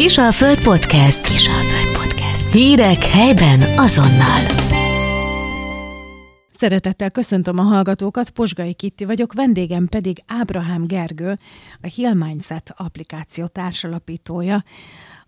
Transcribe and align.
Kisalföld 0.00 0.62
Podcast. 0.62 1.26
Kisalföld 1.28 1.98
Podcast. 1.98 2.52
Hírek 2.52 3.04
helyben 3.04 3.78
azonnal. 3.78 4.40
Szeretettel 6.52 7.10
köszöntöm 7.10 7.58
a 7.58 7.62
hallgatókat, 7.62 8.30
Posgai 8.30 8.74
Kitti 8.74 9.04
vagyok, 9.04 9.32
vendégem 9.32 9.86
pedig 9.86 10.22
Ábrahám 10.26 10.86
Gergő, 10.86 11.38
a 11.80 11.86
Hill 11.86 12.12
Mindset 12.12 12.72
applikáció 12.76 13.46
társalapítója, 13.46 14.64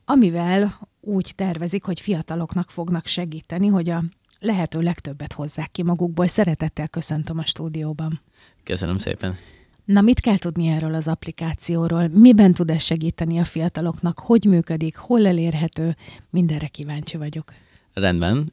amivel 0.05 0.79
úgy 1.01 1.33
tervezik, 1.35 1.85
hogy 1.85 2.01
fiataloknak 2.01 2.71
fognak 2.71 3.07
segíteni, 3.07 3.67
hogy 3.67 3.91
a 3.91 4.05
lehető 4.39 4.81
legtöbbet 4.81 5.33
hozzák 5.33 5.71
ki 5.73 5.83
magukból. 5.83 6.27
Szeretettel 6.27 6.89
köszöntöm 6.89 7.39
a 7.39 7.45
stúdióban. 7.45 8.21
Köszönöm 8.65 8.99
szépen. 8.99 9.37
Na, 9.85 10.01
mit 10.01 10.21
kell 10.21 10.39
tudni 10.39 10.69
erről 10.69 10.95
az 10.95 11.09
applikációról? 11.09 12.09
Miben 12.09 12.55
tud 12.55 12.71
ez 12.71 12.83
segíteni 12.83 13.39
a 13.39 13.45
fiataloknak? 13.45 14.19
Hogy 14.19 14.45
működik? 14.45 14.97
Hol 14.97 15.27
elérhető? 15.27 15.97
Mindenre 16.31 16.67
kíváncsi 16.67 17.17
vagyok. 17.17 17.53
Rendben. 17.95 18.53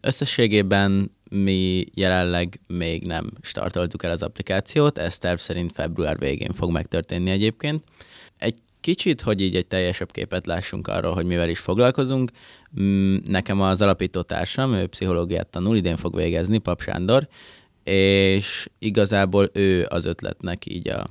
Összességében 0.00 1.10
mi 1.30 1.84
jelenleg 1.94 2.60
még 2.66 3.02
nem 3.02 3.30
startoltuk 3.40 4.04
el 4.04 4.10
az 4.10 4.22
applikációt, 4.22 4.98
ez 4.98 5.18
terv 5.18 5.38
szerint 5.38 5.72
február 5.72 6.18
végén 6.18 6.52
fog 6.52 6.70
megtörténni 6.70 7.30
egyébként. 7.30 7.82
Egy 8.38 8.54
kicsit, 8.80 9.20
hogy 9.20 9.40
így 9.40 9.56
egy 9.56 9.66
teljesebb 9.66 10.10
képet 10.10 10.46
lássunk 10.46 10.88
arról, 10.88 11.14
hogy 11.14 11.26
mivel 11.26 11.48
is 11.48 11.58
foglalkozunk. 11.58 12.30
Mm, 12.80 13.16
nekem 13.24 13.60
az 13.60 13.82
alapító 13.82 14.22
társam, 14.22 14.74
ő 14.74 14.86
pszichológiát 14.86 15.50
tanul, 15.50 15.76
idén 15.76 15.96
fog 15.96 16.16
végezni, 16.16 16.58
Pap 16.58 16.82
Sándor, 16.82 17.28
és 17.84 18.68
igazából 18.78 19.50
ő 19.52 19.86
az 19.88 20.04
ötletnek 20.04 20.66
így 20.66 20.88
a, 20.88 21.06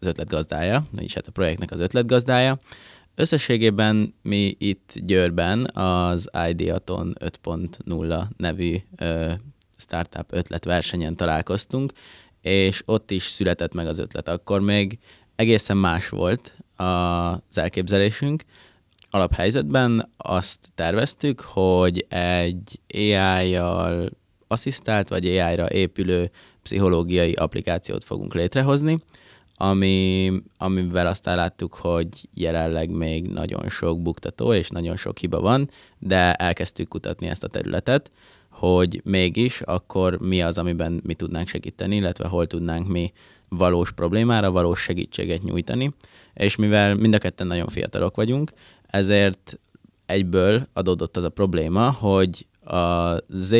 az 0.00 0.06
ötletgazdája, 0.06 0.82
vagyis 0.92 1.14
hát 1.14 1.26
a 1.26 1.30
projektnek 1.30 1.70
az 1.70 1.80
ötletgazdája. 1.80 2.56
Összességében 3.14 4.14
mi 4.22 4.56
itt 4.58 4.92
Győrben 4.94 5.64
az 5.74 6.30
Ideaton 6.48 7.16
5.0 7.20 8.24
nevű 8.36 8.76
ö, 8.96 9.32
startup 9.76 10.26
ötletversenyen 10.30 11.16
találkoztunk, 11.16 11.92
és 12.40 12.82
ott 12.84 13.10
is 13.10 13.22
született 13.22 13.74
meg 13.74 13.86
az 13.86 13.98
ötlet. 13.98 14.28
Akkor 14.28 14.60
még 14.60 14.98
egészen 15.36 15.76
más 15.76 16.08
volt 16.08 16.56
az 16.76 17.58
elképzelésünk. 17.58 18.44
Alaphelyzetben 19.10 20.12
azt 20.16 20.68
terveztük, 20.74 21.40
hogy 21.40 22.06
egy 22.08 22.80
AI-jal 22.94 24.10
asszisztált 24.48 25.08
vagy 25.08 25.26
AI-ra 25.26 25.70
épülő 25.70 26.30
pszichológiai 26.62 27.32
applikációt 27.32 28.04
fogunk 28.04 28.34
létrehozni, 28.34 28.96
ami, 29.56 30.32
amivel 30.58 31.06
aztán 31.06 31.36
láttuk, 31.36 31.74
hogy 31.74 32.08
jelenleg 32.34 32.90
még 32.90 33.26
nagyon 33.26 33.68
sok 33.68 34.02
buktató 34.02 34.52
és 34.54 34.68
nagyon 34.68 34.96
sok 34.96 35.18
hiba 35.18 35.40
van, 35.40 35.70
de 35.98 36.34
elkezdtük 36.34 36.88
kutatni 36.88 37.26
ezt 37.26 37.44
a 37.44 37.48
területet, 37.48 38.10
hogy 38.50 39.00
mégis 39.04 39.60
akkor 39.60 40.18
mi 40.20 40.42
az, 40.42 40.58
amiben 40.58 41.00
mi 41.04 41.14
tudnánk 41.14 41.48
segíteni, 41.48 41.96
illetve 41.96 42.28
hol 42.28 42.46
tudnánk 42.46 42.88
mi 42.88 43.12
valós 43.48 43.92
problémára 43.92 44.50
valós 44.50 44.80
segítséget 44.80 45.42
nyújtani, 45.42 45.94
és 46.34 46.56
mivel 46.56 46.94
mind 46.94 47.14
a 47.14 47.18
ketten 47.18 47.46
nagyon 47.46 47.68
fiatalok 47.68 48.16
vagyunk, 48.16 48.52
ezért 48.86 49.58
egyből 50.06 50.68
adódott 50.72 51.16
az 51.16 51.24
a 51.24 51.28
probléma, 51.28 51.90
hogy 51.90 52.46
a 52.66 53.16
Z 53.28 53.54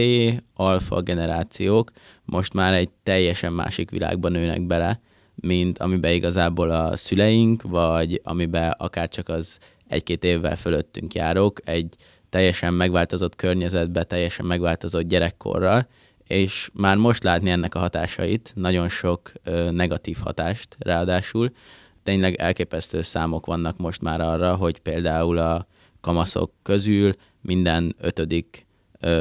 alfa 0.54 1.00
generációk 1.00 1.90
most 2.24 2.52
már 2.52 2.74
egy 2.74 2.88
teljesen 3.02 3.52
másik 3.52 3.90
világban 3.90 4.32
nőnek 4.32 4.62
bele, 4.66 5.00
mint 5.34 5.78
amiben 5.78 6.12
igazából 6.12 6.70
a 6.70 6.96
szüleink, 6.96 7.62
vagy 7.62 8.20
amiben 8.24 8.70
akár 8.70 9.08
csak 9.08 9.28
az 9.28 9.58
egy-két 9.88 10.24
évvel 10.24 10.56
fölöttünk 10.56 11.14
járok, 11.14 11.60
egy 11.64 11.94
teljesen 12.30 12.74
megváltozott 12.74 13.36
környezetbe, 13.36 14.04
teljesen 14.04 14.46
megváltozott 14.46 15.02
gyerekkorral, 15.02 15.86
és 16.26 16.70
már 16.72 16.96
most 16.96 17.22
látni 17.22 17.50
ennek 17.50 17.74
a 17.74 17.78
hatásait, 17.78 18.52
nagyon 18.54 18.88
sok 18.88 19.32
ö, 19.44 19.70
negatív 19.70 20.16
hatást 20.24 20.76
ráadásul. 20.78 21.50
Tényleg 22.02 22.34
elképesztő 22.34 23.02
számok 23.02 23.46
vannak 23.46 23.78
most 23.78 24.02
már 24.02 24.20
arra, 24.20 24.56
hogy 24.56 24.78
például 24.78 25.38
a 25.38 25.66
kamaszok 26.00 26.52
közül 26.62 27.14
minden 27.40 27.94
ötödik 28.00 28.65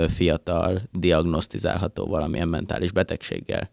fiatal 0.08 0.81
diagnosztizálható 0.91 2.06
valamilyen 2.06 2.47
mentális 2.47 2.91
betegséggel, 2.91 3.69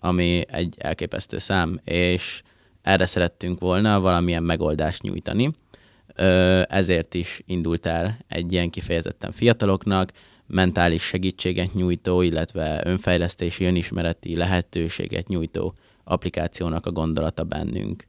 ami 0.00 0.44
egy 0.48 0.74
elképesztő 0.78 1.38
szám, 1.38 1.80
és 1.84 2.42
erre 2.82 3.06
szerettünk 3.06 3.60
volna 3.60 4.00
valamilyen 4.00 4.42
megoldást 4.42 5.02
nyújtani. 5.02 5.50
Ezért 6.68 7.14
is 7.14 7.42
indult 7.46 7.86
el 7.86 8.18
egy 8.28 8.52
ilyen 8.52 8.70
kifejezetten 8.70 9.32
fiataloknak, 9.32 10.12
mentális 10.46 11.02
segítséget 11.02 11.74
nyújtó, 11.74 12.22
illetve 12.22 12.80
önfejlesztési, 12.84 13.64
önismereti 13.64 14.36
lehetőséget 14.36 15.28
nyújtó 15.28 15.74
applikációnak 16.04 16.86
a 16.86 16.92
gondolata 16.92 17.44
bennünk. 17.44 18.04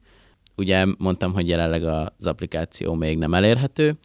Ugye 0.56 0.86
mondtam, 0.98 1.32
hogy 1.32 1.48
jelenleg 1.48 1.84
az 1.84 2.26
applikáció 2.26 2.94
még 2.94 3.18
nem 3.18 3.34
elérhető, 3.34 3.96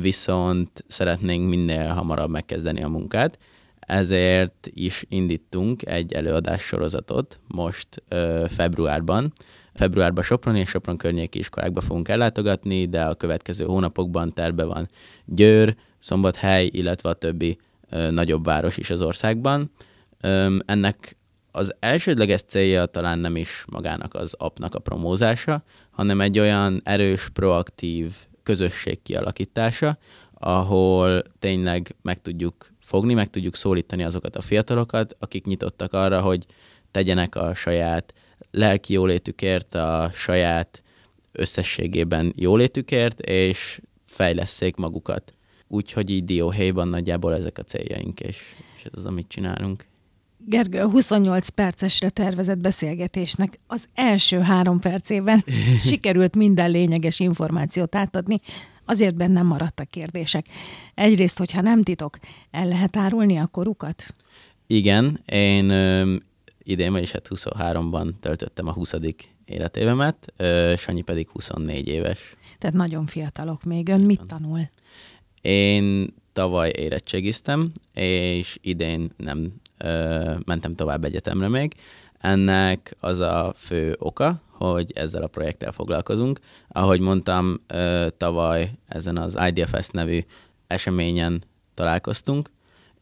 viszont 0.00 0.84
szeretnénk 0.86 1.48
minél 1.48 1.86
hamarabb 1.86 2.30
megkezdeni 2.30 2.82
a 2.82 2.88
munkát, 2.88 3.38
ezért 3.86 4.68
is 4.70 5.04
indítunk 5.08 5.86
egy 5.86 6.12
előadás 6.12 6.62
sorozatot 6.62 7.40
most 7.46 8.02
februárban. 8.48 9.32
Februárban 9.74 10.24
Sopron 10.24 10.56
és 10.56 10.68
Sopron 10.68 10.96
környéki 10.96 11.38
iskolákba 11.38 11.80
fogunk 11.80 12.08
ellátogatni, 12.08 12.86
de 12.88 13.04
a 13.04 13.14
következő 13.14 13.64
hónapokban 13.64 14.32
terve 14.32 14.64
van 14.64 14.88
Győr, 15.24 15.76
Szombathely, 15.98 16.66
illetve 16.72 17.08
a 17.08 17.14
többi 17.14 17.58
nagyobb 18.10 18.44
város 18.44 18.76
is 18.76 18.90
az 18.90 19.02
országban. 19.02 19.70
ennek 20.66 21.16
az 21.50 21.74
elsődleges 21.78 22.42
célja 22.42 22.86
talán 22.86 23.18
nem 23.18 23.36
is 23.36 23.64
magának 23.70 24.14
az 24.14 24.34
appnak 24.38 24.74
a 24.74 24.78
promózása, 24.78 25.62
hanem 25.90 26.20
egy 26.20 26.38
olyan 26.38 26.80
erős, 26.84 27.28
proaktív 27.32 28.12
közösség 28.44 29.02
kialakítása, 29.02 29.98
ahol 30.34 31.22
tényleg 31.38 31.94
meg 32.02 32.22
tudjuk 32.22 32.72
fogni, 32.78 33.14
meg 33.14 33.30
tudjuk 33.30 33.56
szólítani 33.56 34.04
azokat 34.04 34.36
a 34.36 34.40
fiatalokat, 34.40 35.16
akik 35.18 35.44
nyitottak 35.44 35.92
arra, 35.92 36.20
hogy 36.20 36.46
tegyenek 36.90 37.34
a 37.34 37.54
saját 37.54 38.14
lelki 38.50 38.92
jólétükért, 38.92 39.74
a 39.74 40.10
saját 40.14 40.82
összességében 41.32 42.32
jólétükért, 42.36 43.20
és 43.20 43.80
fejleszék 44.04 44.76
magukat. 44.76 45.34
Úgyhogy 45.68 46.10
így 46.10 46.24
dióhéjban 46.24 46.88
nagyjából 46.88 47.34
ezek 47.34 47.58
a 47.58 47.62
céljaink, 47.62 48.20
és, 48.20 48.42
és 48.76 48.84
ez 48.84 48.92
az, 48.94 49.06
amit 49.06 49.28
csinálunk. 49.28 49.86
Gergő, 50.46 50.80
a 50.80 50.90
28 50.90 51.48
percesre 51.48 52.10
tervezett 52.10 52.58
beszélgetésnek 52.58 53.58
az 53.66 53.84
első 53.94 54.38
három 54.38 54.80
percében 54.80 55.44
sikerült 55.88 56.36
minden 56.36 56.70
lényeges 56.70 57.20
információt 57.20 57.94
átadni, 57.94 58.40
azért 58.84 59.14
bennem 59.14 59.46
maradtak 59.46 59.88
kérdések. 59.90 60.46
Egyrészt, 60.94 61.38
hogyha 61.38 61.60
nem 61.60 61.82
titok, 61.82 62.18
el 62.50 62.68
lehet 62.68 62.96
árulni 62.96 63.36
a 63.36 63.46
korukat? 63.46 64.06
Igen, 64.66 65.20
én 65.26 65.70
ö, 65.70 66.16
idén, 66.62 66.92
vagyis 66.92 67.10
hát 67.10 67.28
23-ban 67.30 68.10
töltöttem 68.20 68.66
a 68.66 68.72
20. 68.72 68.94
életévemet, 69.44 70.32
ö, 70.36 70.74
Sanyi 70.76 71.02
pedig 71.02 71.28
24 71.28 71.88
éves. 71.88 72.36
Tehát 72.58 72.76
nagyon 72.76 73.06
fiatalok 73.06 73.64
még. 73.64 73.88
Ön 73.88 74.00
mit 74.00 74.26
tanul? 74.26 74.70
Én 75.40 76.14
tavaly 76.32 76.72
érettségiztem, 76.76 77.72
és 77.94 78.58
idén 78.62 79.10
nem 79.16 79.52
mentem 80.44 80.74
tovább 80.74 81.04
egyetemre 81.04 81.48
még. 81.48 81.74
Ennek 82.18 82.96
az 83.00 83.18
a 83.18 83.52
fő 83.56 83.96
oka, 83.98 84.42
hogy 84.50 84.92
ezzel 84.94 85.22
a 85.22 85.26
projekttel 85.26 85.72
foglalkozunk. 85.72 86.38
Ahogy 86.68 87.00
mondtam, 87.00 87.60
tavaly 88.16 88.70
ezen 88.88 89.16
az 89.16 89.38
IDFS 89.48 89.88
nevű 89.88 90.20
eseményen 90.66 91.44
találkoztunk, 91.74 92.50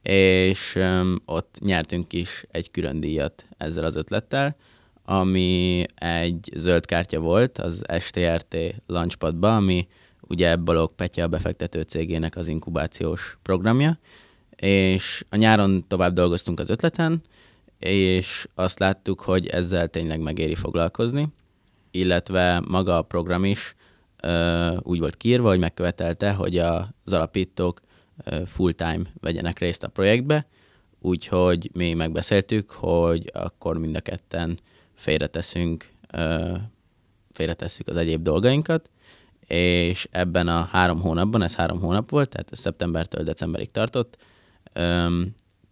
és 0.02 0.78
ott 1.24 1.58
nyertünk 1.60 2.12
is 2.12 2.44
egy 2.50 2.70
külön 2.70 3.00
díjat 3.00 3.44
ezzel 3.56 3.84
az 3.84 3.96
ötlettel, 3.96 4.56
ami 5.04 5.84
egy 5.94 6.50
zöld 6.54 6.86
kártya 6.86 7.20
volt 7.20 7.58
az 7.58 7.82
STRT 8.00 8.56
Launchpadba, 8.86 9.56
ami 9.56 9.88
ugye 10.20 10.56
Balog 10.56 10.94
Petya 10.94 11.28
befektető 11.28 11.82
cégének 11.82 12.36
az 12.36 12.48
inkubációs 12.48 13.38
programja, 13.42 13.98
és 14.62 15.24
a 15.28 15.36
nyáron 15.36 15.84
tovább 15.88 16.12
dolgoztunk 16.14 16.60
az 16.60 16.68
ötleten, 16.68 17.22
és 17.78 18.48
azt 18.54 18.78
láttuk, 18.78 19.20
hogy 19.20 19.46
ezzel 19.46 19.88
tényleg 19.88 20.20
megéri 20.20 20.54
foglalkozni, 20.54 21.28
illetve 21.90 22.62
maga 22.68 22.96
a 22.96 23.02
program 23.02 23.44
is 23.44 23.74
ö, 24.22 24.76
úgy 24.82 24.98
volt 24.98 25.16
kiírva, 25.16 25.48
hogy 25.48 25.58
megkövetelte, 25.58 26.32
hogy 26.32 26.58
az 26.58 27.12
alapítók 27.12 27.80
full-time 28.46 29.02
vegyenek 29.20 29.58
részt 29.58 29.82
a 29.82 29.88
projektbe, 29.88 30.46
úgyhogy 31.00 31.70
mi 31.72 31.94
megbeszéltük, 31.94 32.70
hogy 32.70 33.30
akkor 33.34 33.78
mind 33.78 33.96
a 33.96 34.00
ketten 34.00 34.58
félreteszünk, 34.94 35.88
ö, 36.12 36.54
félretesszük 37.32 37.88
az 37.88 37.96
egyéb 37.96 38.22
dolgainkat, 38.22 38.90
és 39.46 40.08
ebben 40.10 40.48
a 40.48 40.68
három 40.72 41.00
hónapban, 41.00 41.42
ez 41.42 41.54
három 41.54 41.80
hónap 41.80 42.10
volt, 42.10 42.28
tehát 42.28 42.48
szeptembertől 42.54 43.24
decemberig 43.24 43.70
tartott, 43.70 44.16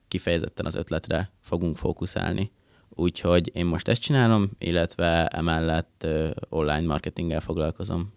kifejezetten 0.08 0.66
az 0.66 0.74
ötletre 0.74 1.30
fogunk 1.40 1.76
fókuszálni. 1.76 2.50
Úgyhogy 2.88 3.50
én 3.54 3.66
most 3.66 3.88
ezt 3.88 4.00
csinálom, 4.00 4.50
illetve 4.58 5.26
emellett 5.26 6.06
online 6.48 6.86
marketinggel 6.86 7.40
foglalkozom. 7.40 8.12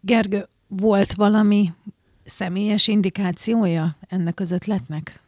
Gergő, 0.00 0.48
volt 0.66 1.12
valami 1.12 1.72
személyes 2.24 2.88
indikációja 2.88 3.96
ennek 4.08 4.40
az 4.40 4.50
ötletnek? 4.50 5.20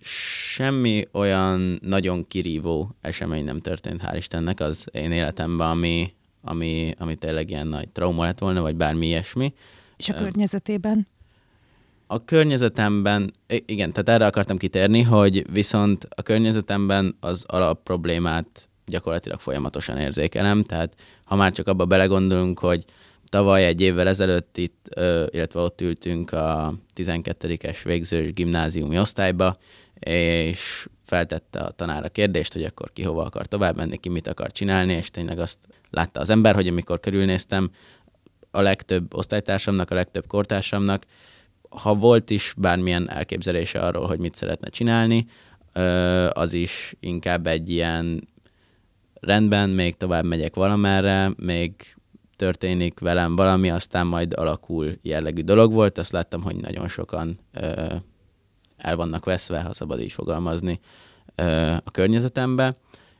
Semmi 0.00 1.08
olyan 1.12 1.78
nagyon 1.82 2.26
kirívó 2.28 2.96
esemény 3.00 3.44
nem 3.44 3.60
történt, 3.60 4.00
hál' 4.04 4.16
Istennek, 4.16 4.60
az 4.60 4.88
én 4.92 5.12
életemben, 5.12 5.68
ami, 5.68 6.14
ami, 6.40 6.94
ami 6.98 7.14
tényleg 7.14 7.50
ilyen 7.50 7.66
nagy 7.66 7.88
trauma 7.88 8.24
lett 8.24 8.38
volna, 8.38 8.60
vagy 8.60 8.76
bármi 8.76 9.06
ilyesmi. 9.06 9.54
És 9.96 10.08
a 10.08 10.14
környezetében? 10.14 11.06
A 12.06 12.24
környezetemben, 12.24 13.32
igen, 13.46 13.92
tehát 13.92 14.08
erre 14.08 14.26
akartam 14.26 14.56
kitérni, 14.56 15.02
hogy 15.02 15.52
viszont 15.52 16.06
a 16.14 16.22
környezetemben 16.22 17.16
az 17.20 17.44
alap 17.46 17.82
problémát 17.82 18.68
gyakorlatilag 18.86 19.40
folyamatosan 19.40 19.98
érzékelem, 19.98 20.62
tehát 20.62 20.94
ha 21.24 21.36
már 21.36 21.52
csak 21.52 21.68
abba 21.68 21.84
belegondolunk, 21.84 22.58
hogy 22.58 22.84
tavaly 23.28 23.64
egy 23.64 23.80
évvel 23.80 24.08
ezelőtt 24.08 24.56
itt, 24.56 24.88
illetve 25.30 25.60
ott 25.60 25.80
ültünk 25.80 26.32
a 26.32 26.74
12-es 26.96 27.78
végzős 27.84 28.32
gimnáziumi 28.32 28.98
osztályba, 28.98 29.56
és 29.98 30.88
feltette 31.04 31.58
a 31.58 31.70
tanár 31.70 32.04
a 32.04 32.08
kérdést, 32.08 32.52
hogy 32.52 32.64
akkor 32.64 32.92
ki 32.92 33.02
hova 33.02 33.24
akar 33.24 33.46
tovább 33.46 33.76
menni, 33.76 33.96
ki 33.96 34.08
mit 34.08 34.28
akar 34.28 34.52
csinálni, 34.52 34.92
és 34.92 35.10
tényleg 35.10 35.38
azt 35.38 35.58
látta 35.90 36.20
az 36.20 36.30
ember, 36.30 36.54
hogy 36.54 36.68
amikor 36.68 37.00
körülnéztem, 37.00 37.70
a 38.50 38.60
legtöbb 38.60 39.14
osztálytársamnak, 39.14 39.90
a 39.90 39.94
legtöbb 39.94 40.26
kortársamnak, 40.26 41.04
ha 41.82 41.94
volt 41.94 42.30
is 42.30 42.54
bármilyen 42.56 43.10
elképzelése 43.10 43.80
arról, 43.80 44.06
hogy 44.06 44.18
mit 44.18 44.34
szeretne 44.34 44.68
csinálni, 44.68 45.26
az 46.32 46.52
is 46.52 46.94
inkább 47.00 47.46
egy 47.46 47.70
ilyen 47.70 48.28
rendben, 49.20 49.70
még 49.70 49.96
tovább 49.96 50.24
megyek 50.24 50.54
valamerre, 50.54 51.32
még 51.36 51.96
történik 52.36 52.98
velem 52.98 53.36
valami, 53.36 53.70
aztán 53.70 54.06
majd 54.06 54.34
alakul 54.34 54.98
jellegű 55.02 55.42
dolog 55.42 55.72
volt. 55.72 55.98
Azt 55.98 56.12
láttam, 56.12 56.42
hogy 56.42 56.56
nagyon 56.56 56.88
sokan 56.88 57.38
el 58.76 58.96
vannak 58.96 59.24
veszve, 59.24 59.60
ha 59.60 59.72
szabad 59.72 60.00
így 60.00 60.12
fogalmazni, 60.12 60.80
a 61.84 61.90
környezetembe, 61.90 62.76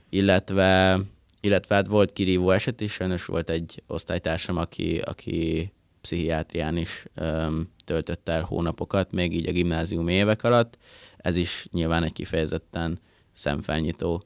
illetve, 0.09 1.01
illetve 1.41 1.75
hát 1.75 1.87
volt 1.87 2.13
kirívó 2.13 2.51
eset 2.51 2.81
is, 2.81 2.93
sajnos 2.93 3.25
volt 3.25 3.51
egy 3.51 3.83
osztálytársam, 3.87 4.57
aki, 4.57 4.99
aki 4.99 5.73
pszichiátrián 6.05 6.77
is 6.77 7.07
öm, 7.15 7.69
töltött 7.85 8.29
el 8.29 8.43
hónapokat, 8.43 9.13
még 9.13 9.35
így 9.35 9.49
a 9.49 9.53
gimnázium 9.53 10.09
évek 10.09 10.43
alatt. 10.43 10.79
Ez 11.17 11.37
is 11.37 11.69
nyilván 11.73 12.03
egy 12.03 12.13
kifejezetten 12.13 12.99
szemfelnyitó 13.33 14.23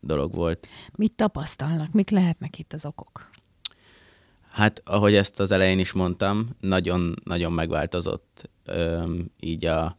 dolog 0.00 0.34
volt. 0.34 0.68
Mit 0.96 1.12
tapasztalnak? 1.12 1.92
Mik 1.92 2.10
lehetnek 2.10 2.58
itt 2.58 2.72
az 2.72 2.84
okok? 2.84 3.30
Hát, 4.50 4.82
ahogy 4.84 5.14
ezt 5.14 5.40
az 5.40 5.50
elején 5.50 5.78
is 5.78 5.92
mondtam, 5.92 6.48
nagyon-nagyon 6.60 7.52
megváltozott 7.52 8.50
öm, 8.64 9.30
így 9.40 9.64
a, 9.64 9.98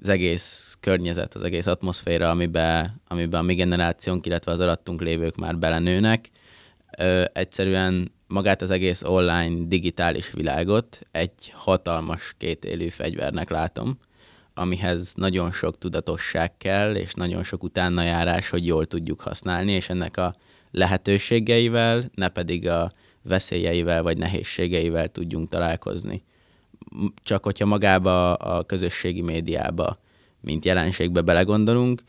az 0.00 0.08
egész 0.08 0.76
környezet, 0.80 1.34
az 1.34 1.42
egész 1.42 1.66
atmoszféra, 1.66 2.30
amiben, 2.30 3.00
amiben 3.08 3.40
a 3.40 3.44
mi 3.44 3.54
generációnk, 3.54 4.26
illetve 4.26 4.52
az 4.52 4.60
alattunk 4.60 5.00
lévők 5.00 5.36
már 5.36 5.58
belenőnek. 5.58 6.30
Ö, 6.98 7.24
egyszerűen 7.32 8.12
magát 8.34 8.62
az 8.62 8.70
egész 8.70 9.02
online 9.02 9.66
digitális 9.66 10.30
világot 10.30 11.00
egy 11.10 11.52
hatalmas 11.52 12.34
kétélű 12.38 12.88
fegyvernek 12.88 13.50
látom, 13.50 13.98
amihez 14.54 15.12
nagyon 15.16 15.52
sok 15.52 15.78
tudatosság 15.78 16.56
kell, 16.56 16.94
és 16.94 17.14
nagyon 17.14 17.42
sok 17.42 17.62
utánajárás, 17.62 18.50
hogy 18.50 18.66
jól 18.66 18.86
tudjuk 18.86 19.20
használni, 19.20 19.72
és 19.72 19.88
ennek 19.88 20.16
a 20.16 20.32
lehetőségeivel, 20.70 22.04
ne 22.14 22.28
pedig 22.28 22.68
a 22.68 22.90
veszélyeivel 23.22 24.02
vagy 24.02 24.18
nehézségeivel 24.18 25.08
tudjunk 25.08 25.48
találkozni. 25.48 26.24
Csak 27.22 27.44
hogyha 27.44 27.66
magába 27.66 28.34
a 28.34 28.64
közösségi 28.64 29.22
médiába, 29.22 29.98
mint 30.40 30.64
jelenségbe 30.64 31.20
belegondolunk, 31.20 32.02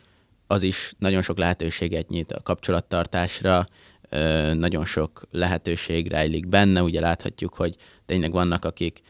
az 0.47 0.63
is 0.63 0.93
nagyon 0.97 1.21
sok 1.21 1.37
lehetőséget 1.37 2.09
nyit 2.09 2.31
a 2.31 2.41
kapcsolattartásra, 2.41 3.67
nagyon 4.53 4.85
sok 4.85 5.27
lehetőség 5.31 6.07
rejlik 6.07 6.47
benne. 6.47 6.83
Ugye 6.83 6.99
láthatjuk, 6.99 7.53
hogy 7.53 7.75
tényleg 8.05 8.31
vannak, 8.31 8.65
akik 8.65 9.01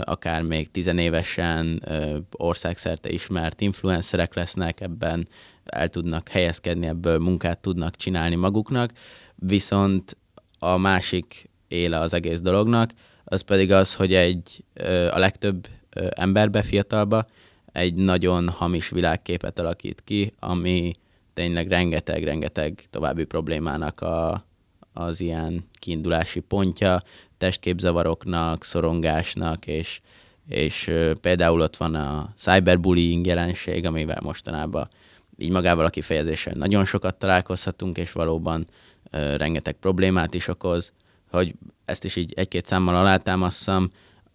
akár 0.00 0.42
még 0.42 0.70
tizenévesen 0.70 1.82
országszerte 2.30 3.10
ismert 3.10 3.60
influencerek 3.60 4.34
lesznek, 4.34 4.80
ebben 4.80 5.28
el 5.64 5.88
tudnak 5.88 6.28
helyezkedni, 6.28 6.86
ebből 6.86 7.18
munkát 7.18 7.58
tudnak 7.58 7.96
csinálni 7.96 8.34
maguknak, 8.34 8.92
viszont 9.34 10.16
a 10.58 10.76
másik 10.76 11.50
éle 11.68 11.98
az 11.98 12.14
egész 12.14 12.40
dolognak, 12.40 12.90
az 13.24 13.40
pedig 13.40 13.72
az, 13.72 13.94
hogy 13.94 14.14
egy 14.14 14.64
a 15.10 15.18
legtöbb 15.18 15.68
emberbe, 16.10 16.62
fiatalba 16.62 17.26
egy 17.72 17.94
nagyon 17.94 18.48
hamis 18.48 18.88
világképet 18.88 19.58
alakít 19.58 20.02
ki, 20.04 20.32
ami 20.38 20.92
tényleg 21.34 21.68
rengeteg-rengeteg 21.68 22.84
további 22.90 23.24
problémának 23.24 24.00
a, 24.00 24.44
az 24.92 25.20
ilyen 25.20 25.68
kiindulási 25.78 26.40
pontja, 26.40 27.02
testképzavaroknak, 27.38 28.64
szorongásnak, 28.64 29.66
és, 29.66 30.00
és 30.48 30.90
például 31.20 31.60
ott 31.60 31.76
van 31.76 31.94
a 31.94 32.32
cyberbullying 32.36 33.26
jelenség, 33.26 33.86
amivel 33.86 34.20
mostanában 34.22 34.88
így 35.38 35.50
magával 35.50 35.84
a 35.84 35.90
kifejezéssel 35.90 36.54
nagyon 36.54 36.84
sokat 36.84 37.16
találkozhatunk, 37.16 37.98
és 37.98 38.12
valóban 38.12 38.66
rengeteg 39.10 39.74
problémát 39.74 40.34
is 40.34 40.48
okoz, 40.48 40.92
hogy 41.30 41.54
ezt 41.84 42.04
is 42.04 42.16
így 42.16 42.32
egy-két 42.36 42.66
számmal 42.66 42.96
alátámasszam, 42.96 43.90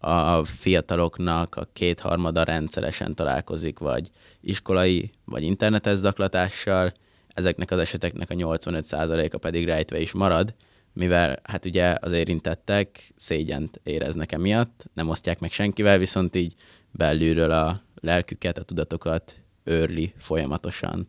a 0.06 0.44
fiataloknak 0.44 1.56
a 1.56 1.68
kétharmada 1.74 2.44
rendszeresen 2.44 3.16
találkozik, 3.16 3.80
vagy 3.80 4.10
iskolai, 4.46 5.12
vagy 5.26 5.44
internetes 5.44 5.98
zaklatással, 5.98 6.94
ezeknek 7.28 7.72
az 7.72 7.80
eseteknek 7.80 8.30
a 8.30 8.34
85%-a 8.34 9.38
pedig 9.38 9.66
rejtve 9.66 10.00
is 10.00 10.12
marad, 10.12 10.54
mivel 10.94 11.40
hát 11.44 11.66
ugye 11.66 11.96
az 12.00 12.12
érintettek 12.12 13.14
szégyent 13.16 13.80
éreznek 13.84 14.32
emiatt, 14.32 14.86
nem 14.94 15.10
osztják 15.10 15.40
meg 15.40 15.52
senkivel, 15.52 15.98
viszont 15.98 16.36
így 16.36 16.54
belülről 16.92 17.52
a 17.52 17.82
lelküket, 17.96 18.58
a 18.58 18.64
tudatokat 18.64 19.36
őrli 19.64 20.14
folyamatosan 20.18 21.08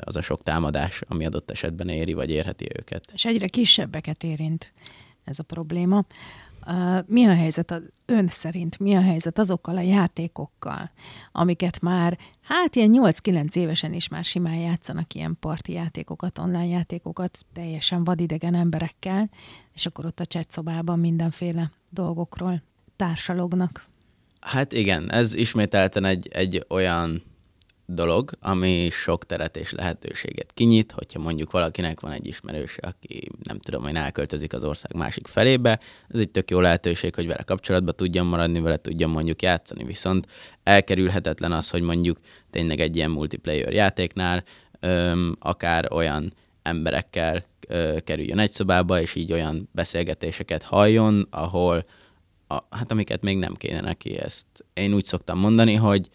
az 0.00 0.16
a 0.16 0.22
sok 0.22 0.42
támadás, 0.42 1.02
ami 1.08 1.26
adott 1.26 1.50
esetben 1.50 1.88
éri, 1.88 2.12
vagy 2.12 2.30
érheti 2.30 2.66
őket. 2.78 3.10
És 3.14 3.24
egyre 3.24 3.46
kisebbeket 3.46 4.24
érint 4.24 4.72
ez 5.24 5.38
a 5.38 5.42
probléma. 5.42 6.04
Mi 7.06 7.26
a 7.26 7.34
helyzet 7.34 7.70
az 7.70 7.82
ön 8.06 8.28
szerint, 8.28 8.78
mi 8.78 8.94
a 8.94 9.00
helyzet 9.00 9.38
azokkal 9.38 9.76
a 9.76 9.80
játékokkal, 9.80 10.90
amiket 11.32 11.80
már, 11.80 12.18
hát 12.40 12.76
ilyen 12.76 12.90
8-9 12.92 13.56
évesen 13.56 13.92
is 13.92 14.08
már 14.08 14.24
simán 14.24 14.54
játszanak 14.54 15.14
ilyen 15.14 15.36
parti 15.40 15.72
játékokat, 15.72 16.38
online 16.38 16.66
játékokat, 16.66 17.38
teljesen 17.52 18.04
vadidegen 18.04 18.54
emberekkel, 18.54 19.30
és 19.74 19.86
akkor 19.86 20.04
ott 20.04 20.20
a 20.20 20.26
csetszobában 20.26 20.98
mindenféle 20.98 21.70
dolgokról 21.90 22.62
társalognak. 22.96 23.88
Hát 24.40 24.72
igen, 24.72 25.12
ez 25.12 25.34
ismételten 25.34 26.04
egy, 26.04 26.28
egy 26.32 26.66
olyan 26.68 27.22
dolog, 27.94 28.30
ami 28.40 28.88
sok 28.90 29.26
teret 29.26 29.56
és 29.56 29.72
lehetőséget 29.72 30.52
kinyit, 30.54 30.92
hogyha 30.92 31.18
mondjuk 31.18 31.50
valakinek 31.50 32.00
van 32.00 32.12
egy 32.12 32.26
ismerőse, 32.26 32.80
aki 32.82 33.28
nem 33.42 33.58
tudom, 33.58 33.82
hogy 33.82 33.94
elköltözik 33.94 34.52
az 34.52 34.64
ország 34.64 34.94
másik 34.94 35.26
felébe, 35.26 35.80
ez 36.08 36.20
egy 36.20 36.30
tök 36.30 36.50
jó 36.50 36.60
lehetőség, 36.60 37.14
hogy 37.14 37.26
vele 37.26 37.42
kapcsolatban 37.42 37.94
tudjon 37.96 38.26
maradni, 38.26 38.60
vele 38.60 38.76
tudjon 38.76 39.10
mondjuk 39.10 39.42
játszani, 39.42 39.84
viszont 39.84 40.26
elkerülhetetlen 40.62 41.52
az, 41.52 41.70
hogy 41.70 41.82
mondjuk 41.82 42.18
tényleg 42.50 42.80
egy 42.80 42.96
ilyen 42.96 43.10
multiplayer 43.10 43.72
játéknál 43.72 44.44
öm, 44.80 45.36
akár 45.40 45.92
olyan 45.92 46.32
emberekkel 46.62 47.44
ö, 47.68 47.96
kerüljön 48.04 48.38
egy 48.38 48.52
szobába, 48.52 49.00
és 49.00 49.14
így 49.14 49.32
olyan 49.32 49.68
beszélgetéseket 49.72 50.62
halljon, 50.62 51.26
ahol 51.30 51.84
a, 52.46 52.62
hát 52.70 52.90
amiket 52.90 53.22
még 53.22 53.38
nem 53.38 53.54
kéne 53.54 53.80
neki 53.80 54.18
ezt. 54.18 54.46
Én 54.74 54.94
úgy 54.94 55.04
szoktam 55.04 55.38
mondani, 55.38 55.74
hogy 55.74 56.08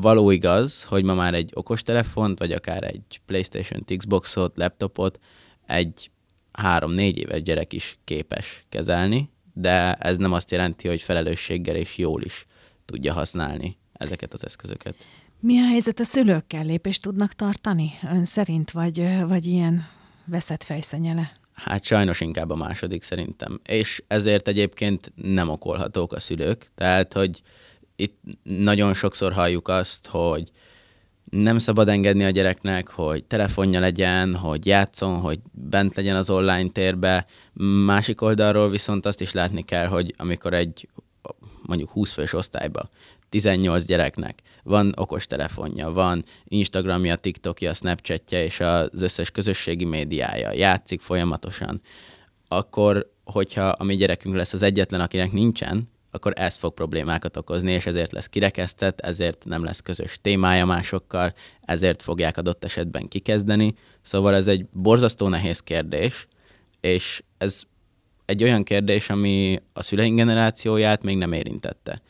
való 0.00 0.30
igaz, 0.30 0.84
hogy 0.84 1.04
ma 1.04 1.14
már 1.14 1.34
egy 1.34 1.50
okostelefont, 1.54 2.38
vagy 2.38 2.52
akár 2.52 2.84
egy 2.84 3.20
PlayStation, 3.26 3.84
Xboxot, 3.96 4.56
laptopot 4.56 5.18
egy 5.66 6.10
három-négy 6.52 7.18
éves 7.18 7.42
gyerek 7.42 7.72
is 7.72 7.98
képes 8.04 8.64
kezelni, 8.68 9.30
de 9.52 9.94
ez 9.94 10.16
nem 10.16 10.32
azt 10.32 10.50
jelenti, 10.50 10.88
hogy 10.88 11.02
felelősséggel 11.02 11.76
és 11.76 11.98
jól 11.98 12.22
is 12.22 12.46
tudja 12.84 13.12
használni 13.12 13.76
ezeket 13.92 14.32
az 14.32 14.44
eszközöket. 14.44 14.94
Mi 15.40 15.58
a 15.58 15.66
helyzet 15.66 16.00
a 16.00 16.04
szülőkkel? 16.04 16.64
Lépést 16.64 17.02
tudnak 17.02 17.32
tartani 17.32 17.92
ön 18.12 18.24
szerint, 18.24 18.70
vagy, 18.70 19.26
vagy 19.26 19.46
ilyen 19.46 19.86
veszett 20.24 20.62
fejszenyele? 20.62 21.32
Hát 21.52 21.84
sajnos 21.84 22.20
inkább 22.20 22.50
a 22.50 22.56
második 22.56 23.02
szerintem. 23.02 23.60
És 23.64 24.02
ezért 24.06 24.48
egyébként 24.48 25.12
nem 25.14 25.48
okolhatók 25.48 26.12
a 26.12 26.20
szülők. 26.20 26.70
Tehát, 26.74 27.12
hogy 27.12 27.42
itt 28.00 28.18
nagyon 28.42 28.94
sokszor 28.94 29.32
halljuk 29.32 29.68
azt, 29.68 30.06
hogy 30.06 30.50
nem 31.30 31.58
szabad 31.58 31.88
engedni 31.88 32.24
a 32.24 32.30
gyereknek, 32.30 32.88
hogy 32.88 33.24
telefonja 33.24 33.80
legyen, 33.80 34.34
hogy 34.34 34.66
játszon, 34.66 35.20
hogy 35.20 35.38
bent 35.52 35.94
legyen 35.94 36.16
az 36.16 36.30
online 36.30 36.68
térbe. 36.68 37.26
Másik 37.84 38.20
oldalról 38.20 38.70
viszont 38.70 39.06
azt 39.06 39.20
is 39.20 39.32
látni 39.32 39.64
kell, 39.64 39.86
hogy 39.86 40.14
amikor 40.16 40.54
egy 40.54 40.88
mondjuk 41.62 41.90
20 41.90 42.12
fős 42.12 42.32
osztályba 42.32 42.88
18 43.28 43.84
gyereknek 43.84 44.42
van 44.62 44.92
okos 44.96 45.26
telefonja, 45.26 45.90
van 45.90 46.24
Instagramja, 46.44 47.16
TikTokja, 47.16 47.74
Snapchatja 47.74 48.42
és 48.42 48.60
az 48.60 49.02
összes 49.02 49.30
közösségi 49.30 49.84
médiája, 49.84 50.52
játszik 50.52 51.00
folyamatosan, 51.00 51.80
akkor, 52.48 53.12
hogyha 53.24 53.68
a 53.68 53.84
mi 53.84 53.96
gyerekünk 53.96 54.34
lesz 54.34 54.52
az 54.52 54.62
egyetlen, 54.62 55.00
akinek 55.00 55.32
nincsen, 55.32 55.88
akkor 56.10 56.32
ez 56.36 56.56
fog 56.56 56.74
problémákat 56.74 57.36
okozni, 57.36 57.72
és 57.72 57.86
ezért 57.86 58.12
lesz 58.12 58.26
kirekesztett, 58.26 59.00
ezért 59.00 59.44
nem 59.44 59.64
lesz 59.64 59.80
közös 59.80 60.18
témája 60.20 60.64
másokkal, 60.64 61.34
ezért 61.60 62.02
fogják 62.02 62.36
adott 62.36 62.64
esetben 62.64 63.08
kikezdeni. 63.08 63.74
Szóval 64.02 64.34
ez 64.34 64.46
egy 64.46 64.66
borzasztó 64.72 65.28
nehéz 65.28 65.60
kérdés, 65.60 66.26
és 66.80 67.22
ez 67.38 67.62
egy 68.24 68.42
olyan 68.42 68.62
kérdés, 68.62 69.10
ami 69.10 69.60
a 69.72 69.82
szüleink 69.82 70.16
generációját 70.16 71.02
még 71.02 71.16
nem 71.16 71.32
érintette. 71.32 72.02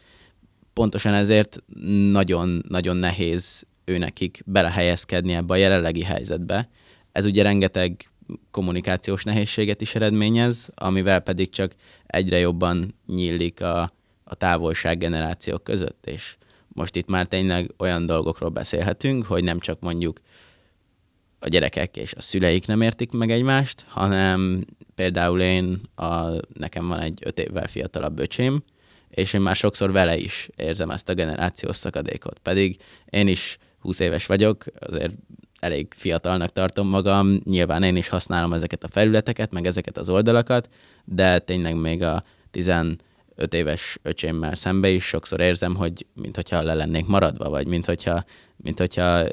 Pontosan 0.73 1.15
ezért 1.15 1.63
nagyon-nagyon 2.11 2.97
nehéz 2.97 3.67
őnekik 3.85 4.43
belehelyezkedni 4.47 5.33
ebbe 5.33 5.55
a 5.55 5.57
jelenlegi 5.57 6.03
helyzetbe. 6.03 6.69
Ez 7.13 7.25
ugye 7.25 7.43
rengeteg 7.43 8.11
kommunikációs 8.51 9.25
nehézséget 9.25 9.81
is 9.81 9.95
eredményez, 9.95 10.71
amivel 10.75 11.21
pedig 11.21 11.51
csak 11.51 11.73
egyre 12.07 12.39
jobban 12.39 12.95
nyílik 13.07 13.61
a, 13.61 13.93
a 14.25 14.35
távolság 14.35 14.99
generációk 14.99 15.65
között, 15.65 16.07
és 16.07 16.37
most 16.69 16.97
itt 16.97 17.09
már 17.09 17.27
tényleg 17.27 17.73
olyan 17.79 18.07
dolgokról 18.07 18.51
beszélhetünk, 18.51 19.25
hogy 19.25 19.45
nem 19.45 19.59
csak 19.59 19.81
mondjuk 19.81 20.21
a 21.39 21.49
gyerekek 21.49 21.97
és 21.97 22.15
a 22.15 22.21
szüleik 22.21 22.67
nem 22.67 22.81
értik 22.81 23.11
meg 23.11 23.31
egymást, 23.31 23.85
hanem 23.89 24.65
például 24.95 25.41
én, 25.41 25.81
a, 25.95 26.31
nekem 26.53 26.89
van 26.89 27.01
egy 27.01 27.19
öt 27.25 27.39
évvel 27.39 27.67
fiatalabb 27.67 28.19
öcsém, 28.19 28.63
és 29.09 29.33
én 29.33 29.41
már 29.41 29.57
sokszor 29.57 29.93
vele 29.93 30.17
is 30.17 30.49
érzem 30.57 30.91
ezt 30.91 31.09
a 31.09 31.15
generációs 31.15 31.77
szakadékot. 31.77 32.39
Pedig 32.39 32.77
én 33.11 33.29
is 33.29 33.59
20 33.79 33.99
éves 33.99 34.27
vagyok, 34.27 34.65
azért 34.81 35.13
elég 35.61 35.95
fiatalnak 35.97 36.53
tartom 36.53 36.89
magam, 36.89 37.41
nyilván 37.45 37.83
én 37.83 37.97
is 37.97 38.09
használom 38.09 38.53
ezeket 38.53 38.85
a 38.85 38.89
felületeket, 38.89 39.53
meg 39.53 39.67
ezeket 39.67 39.99
az 39.99 40.09
oldalakat, 40.09 40.69
de 41.05 41.39
tényleg 41.39 41.81
még 41.81 42.03
a 42.03 42.23
15 42.51 42.99
éves 43.51 43.99
öcsémmel 44.03 44.55
szembe 44.55 44.89
is 44.89 45.05
sokszor 45.05 45.41
érzem, 45.41 45.75
hogy 45.75 46.07
mintha 46.15 46.63
le 46.63 46.75
lennék 46.75 47.07
maradva, 47.07 47.51
vagy 47.51 47.67
mintha, 47.67 48.25
mintha 48.57 49.27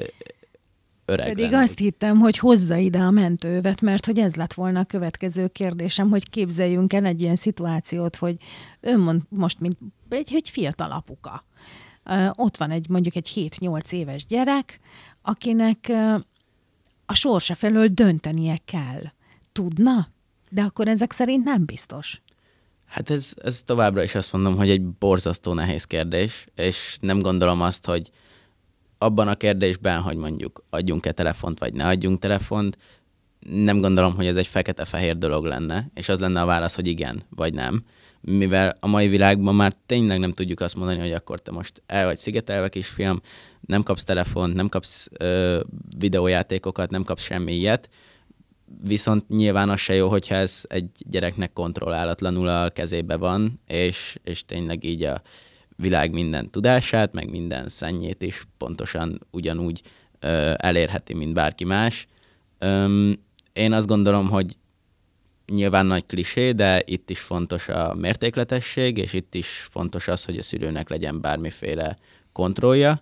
öreg 1.06 1.26
Pedig 1.26 1.50
lennék. 1.50 1.58
azt 1.58 1.78
hittem, 1.78 2.18
hogy 2.18 2.38
hozza 2.38 2.76
ide 2.76 2.98
a 2.98 3.10
mentővet, 3.10 3.80
mert 3.80 4.06
hogy 4.06 4.18
ez 4.18 4.34
lett 4.34 4.54
volna 4.54 4.80
a 4.80 4.84
következő 4.84 5.48
kérdésem, 5.48 6.10
hogy 6.10 6.30
képzeljünk 6.30 6.92
el 6.92 7.04
egy 7.04 7.20
ilyen 7.20 7.36
szituációt, 7.36 8.16
hogy 8.16 8.36
ön 8.80 9.00
mond, 9.00 9.22
most, 9.28 9.60
mint 9.60 9.78
egy, 10.08 10.30
egy 10.34 10.50
fiatal 10.50 10.90
apuka, 10.90 11.44
ott 12.32 12.56
van 12.56 12.70
egy 12.70 12.88
mondjuk 12.88 13.16
egy 13.16 13.52
7-8 13.60 13.92
éves 13.92 14.26
gyerek, 14.26 14.80
akinek 15.26 15.92
a 17.06 17.14
sorsa 17.14 17.54
felől 17.54 17.86
döntenie 17.86 18.58
kell. 18.64 19.02
Tudna? 19.52 20.06
De 20.50 20.62
akkor 20.62 20.88
ezek 20.88 21.12
szerint 21.12 21.44
nem 21.44 21.64
biztos. 21.64 22.20
Hát 22.84 23.10
ez, 23.10 23.32
ez 23.36 23.62
továbbra 23.62 24.02
is 24.02 24.14
azt 24.14 24.32
mondom, 24.32 24.56
hogy 24.56 24.70
egy 24.70 24.82
borzasztó 24.82 25.52
nehéz 25.52 25.84
kérdés, 25.84 26.46
és 26.54 26.96
nem 27.00 27.20
gondolom 27.20 27.60
azt, 27.60 27.86
hogy 27.86 28.10
abban 28.98 29.28
a 29.28 29.34
kérdésben, 29.34 30.00
hogy 30.00 30.16
mondjuk 30.16 30.64
adjunk-e 30.70 31.12
telefont, 31.12 31.58
vagy 31.58 31.72
ne 31.72 31.86
adjunk 31.86 32.18
telefont, 32.18 32.78
nem 33.50 33.80
gondolom, 33.80 34.14
hogy 34.14 34.26
ez 34.26 34.36
egy 34.36 34.46
fekete-fehér 34.46 35.18
dolog 35.18 35.44
lenne, 35.44 35.88
és 35.94 36.08
az 36.08 36.20
lenne 36.20 36.40
a 36.40 36.46
válasz, 36.46 36.74
hogy 36.74 36.86
igen, 36.86 37.22
vagy 37.28 37.54
nem. 37.54 37.84
Mivel 38.20 38.76
a 38.80 38.86
mai 38.86 39.08
világban 39.08 39.54
már 39.54 39.72
tényleg 39.86 40.18
nem 40.18 40.32
tudjuk 40.32 40.60
azt 40.60 40.76
mondani, 40.76 40.98
hogy 40.98 41.12
akkor 41.12 41.40
te 41.40 41.50
most 41.50 41.82
el 41.86 42.04
vagy 42.04 42.18
szigetelve 42.18 42.68
kisfiam, 42.68 43.20
nem 43.66 43.82
kapsz 43.82 44.04
telefont, 44.04 44.54
nem 44.54 44.68
kapsz 44.68 45.08
ö, 45.18 45.60
videójátékokat, 45.98 46.90
nem 46.90 47.04
kapsz 47.04 47.22
semmi 47.22 47.52
ilyet, 47.52 47.88
viszont 48.82 49.28
nyilván 49.28 49.68
az 49.68 49.80
se 49.80 49.94
jó, 49.94 50.08
hogyha 50.08 50.34
ez 50.34 50.62
egy 50.68 50.90
gyereknek 50.98 51.52
kontrollálatlanul 51.52 52.48
a 52.48 52.70
kezébe 52.70 53.16
van, 53.16 53.60
és, 53.66 54.18
és 54.24 54.44
tényleg 54.44 54.84
így 54.84 55.02
a 55.02 55.22
világ 55.76 56.12
minden 56.12 56.50
tudását, 56.50 57.12
meg 57.12 57.30
minden 57.30 57.68
szennyét 57.68 58.22
is 58.22 58.46
pontosan 58.58 59.20
ugyanúgy 59.30 59.82
ö, 60.20 60.52
elérheti, 60.56 61.14
mint 61.14 61.34
bárki 61.34 61.64
más. 61.64 62.06
Öm, 62.58 63.18
én 63.52 63.72
azt 63.72 63.86
gondolom, 63.86 64.28
hogy 64.28 64.56
nyilván 65.46 65.86
nagy 65.86 66.06
klisé, 66.06 66.52
de 66.52 66.82
itt 66.84 67.10
is 67.10 67.20
fontos 67.20 67.68
a 67.68 67.94
mértékletesség, 67.94 68.98
és 68.98 69.12
itt 69.12 69.34
is 69.34 69.48
fontos 69.70 70.08
az, 70.08 70.24
hogy 70.24 70.38
a 70.38 70.42
szülőnek 70.42 70.88
legyen 70.88 71.20
bármiféle 71.20 71.96
kontrollja. 72.32 73.00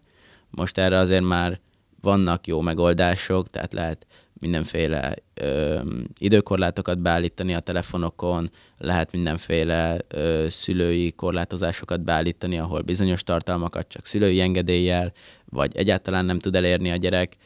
Most 0.57 0.79
erre 0.79 0.99
azért 0.99 1.25
már 1.25 1.61
vannak 2.01 2.47
jó 2.47 2.61
megoldások, 2.61 3.51
tehát 3.51 3.73
lehet 3.73 4.07
mindenféle 4.41 5.15
ö, 5.35 5.81
időkorlátokat 6.19 6.99
beállítani 6.99 7.55
a 7.55 7.61
telefonokon, 7.61 8.51
lehet 8.79 9.13
mindenféle 9.13 9.99
ö, 10.09 10.47
szülői 10.49 11.13
korlátozásokat 11.13 12.01
beállítani, 12.01 12.59
ahol 12.59 12.83
bizonyos 12.83 13.23
tartalmakat 13.23 13.89
csak 13.89 14.07
szülői 14.07 14.41
engedéllyel, 14.41 15.13
vagy 15.45 15.77
egyáltalán 15.77 16.25
nem 16.25 16.39
tud 16.39 16.57
elérni 16.57 16.91
a 16.91 16.97
gyerek. 16.97 17.37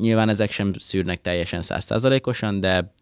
Nyilván 0.00 0.28
ezek 0.28 0.50
sem 0.50 0.72
szűrnek 0.78 1.20
teljesen 1.20 1.62
százszázalékosan, 1.62 2.60
de 2.60 2.94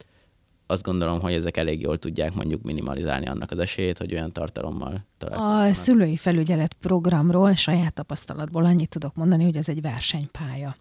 azt 0.71 0.83
gondolom, 0.83 1.21
hogy 1.21 1.33
ezek 1.33 1.57
elég 1.57 1.81
jól 1.81 1.99
tudják 1.99 2.35
mondjuk 2.35 2.63
minimalizálni 2.63 3.27
annak 3.27 3.51
az 3.51 3.59
esélyét, 3.59 3.99
hogy 3.99 4.13
olyan 4.13 4.33
tartalommal 4.33 5.07
találkoznak. 5.19 5.71
A 5.71 5.75
szülői 5.75 6.17
felügyelet 6.17 6.73
programról 6.73 7.55
saját 7.55 7.95
tapasztalatból 7.95 8.65
annyit 8.65 8.89
tudok 8.89 9.15
mondani, 9.15 9.45
hogy 9.45 9.57
ez 9.57 9.69
egy 9.69 9.81
versenypálya. 9.81 10.77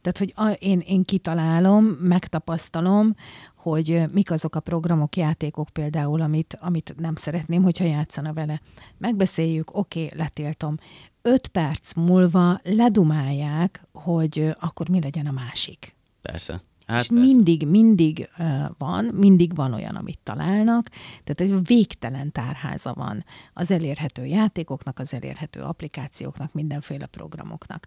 Tehát, 0.00 0.18
hogy 0.18 0.32
a, 0.34 0.56
én, 0.58 0.78
én 0.78 1.04
kitalálom, 1.04 1.84
megtapasztalom, 1.84 3.14
hogy 3.56 4.02
mik 4.12 4.30
azok 4.30 4.54
a 4.54 4.60
programok, 4.60 5.16
játékok 5.16 5.68
például, 5.68 6.20
amit, 6.20 6.58
amit 6.60 6.94
nem 6.98 7.14
szeretném, 7.14 7.62
hogyha 7.62 7.84
játszana 7.84 8.32
vele. 8.32 8.60
Megbeszéljük, 8.98 9.76
oké, 9.76 10.04
okay, 10.04 10.18
letiltom. 10.18 10.76
Öt 11.22 11.46
perc 11.46 11.94
múlva 11.94 12.60
ledumálják, 12.64 13.86
hogy 13.92 14.54
akkor 14.60 14.88
mi 14.88 15.00
legyen 15.00 15.26
a 15.26 15.32
másik. 15.32 15.94
Persze. 16.22 16.60
Hát 16.86 17.00
és 17.00 17.06
persze. 17.06 17.24
mindig, 17.24 17.66
mindig 17.66 18.28
uh, 18.38 18.64
van, 18.78 19.04
mindig 19.04 19.54
van 19.54 19.72
olyan, 19.72 19.94
amit 19.94 20.18
találnak, 20.22 20.88
tehát 21.24 21.40
egy 21.40 21.66
végtelen 21.66 22.32
tárháza 22.32 22.94
van 22.94 23.24
az 23.52 23.70
elérhető 23.70 24.24
játékoknak, 24.24 24.98
az 24.98 25.14
elérhető 25.14 25.60
applikációknak, 25.60 26.52
mindenféle 26.52 27.06
programoknak. 27.06 27.86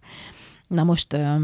Na 0.67 0.83
most 0.83 1.13
uh, 1.13 1.41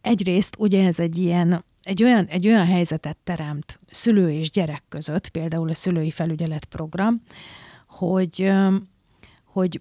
egyrészt 0.00 0.56
ugye 0.58 0.86
ez 0.86 0.98
egy 0.98 1.16
ilyen, 1.16 1.64
egy 1.82 2.02
olyan, 2.02 2.24
egy 2.24 2.46
olyan 2.46 2.66
helyzetet 2.66 3.16
teremt 3.24 3.80
szülő 3.90 4.30
és 4.30 4.50
gyerek 4.50 4.82
között, 4.88 5.28
például 5.28 5.68
a 5.68 5.74
szülői 5.74 6.10
felügyelet 6.10 6.64
program, 6.64 7.22
hogy, 7.86 8.42
uh, 8.42 8.74
hogy 9.44 9.80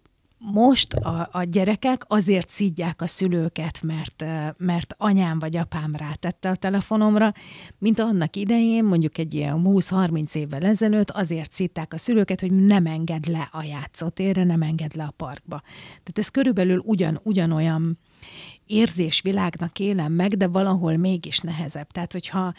most 0.53 0.93
a, 0.93 1.29
a 1.31 1.43
gyerekek 1.43 2.03
azért 2.07 2.49
szídják 2.49 3.01
a 3.01 3.07
szülőket, 3.07 3.81
mert, 3.81 4.25
mert 4.57 4.95
anyám 4.97 5.39
vagy 5.39 5.57
apám 5.57 5.95
rátette 5.95 6.49
a 6.49 6.55
telefonomra, 6.55 7.33
mint 7.77 7.99
annak 7.99 8.35
idején, 8.35 8.83
mondjuk 8.83 9.17
egy 9.17 9.33
ilyen 9.33 9.61
20-30 9.65 10.35
évvel 10.35 10.63
ezelőtt 10.63 11.11
azért 11.11 11.51
szídták 11.51 11.93
a 11.93 11.97
szülőket, 11.97 12.41
hogy 12.41 12.51
nem 12.51 12.85
enged 12.85 13.27
le 13.27 13.49
a 13.51 13.63
játszótérre, 13.63 14.43
nem 14.43 14.61
enged 14.61 14.95
le 14.95 15.03
a 15.03 15.13
parkba. 15.17 15.61
Tehát 15.87 16.17
ez 16.17 16.29
körülbelül 16.29 16.81
ugyan, 16.85 17.19
ugyanolyan 17.23 17.99
érzésvilágnak 18.65 19.79
élem 19.79 20.11
meg, 20.11 20.37
de 20.37 20.47
valahol 20.47 20.97
mégis 20.97 21.39
nehezebb. 21.39 21.87
Tehát, 21.87 22.11
hogyha 22.11 22.53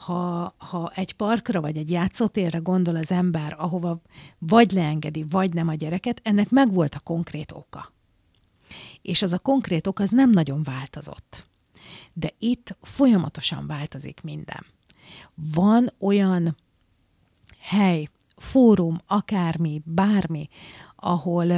ha, 0.00 0.54
ha 0.58 0.92
egy 0.94 1.12
parkra 1.12 1.60
vagy 1.60 1.76
egy 1.76 1.90
játszótérre 1.90 2.58
gondol 2.58 2.96
az 2.96 3.10
ember, 3.10 3.54
ahova 3.58 4.00
vagy 4.38 4.72
leengedi, 4.72 5.24
vagy 5.30 5.54
nem 5.54 5.68
a 5.68 5.74
gyereket, 5.74 6.20
ennek 6.24 6.50
megvolt 6.50 6.94
a 6.94 7.00
konkrét 7.00 7.52
oka. 7.52 7.92
És 9.02 9.22
az 9.22 9.32
a 9.32 9.38
konkrét 9.38 9.86
ok 9.86 9.98
az 9.98 10.10
nem 10.10 10.30
nagyon 10.30 10.62
változott. 10.62 11.46
De 12.12 12.32
itt 12.38 12.76
folyamatosan 12.82 13.66
változik 13.66 14.20
minden. 14.22 14.66
Van 15.34 15.90
olyan 15.98 16.56
hely, 17.58 18.08
fórum, 18.36 19.00
akármi, 19.06 19.82
bármi, 19.84 20.48
ahol, 20.96 21.50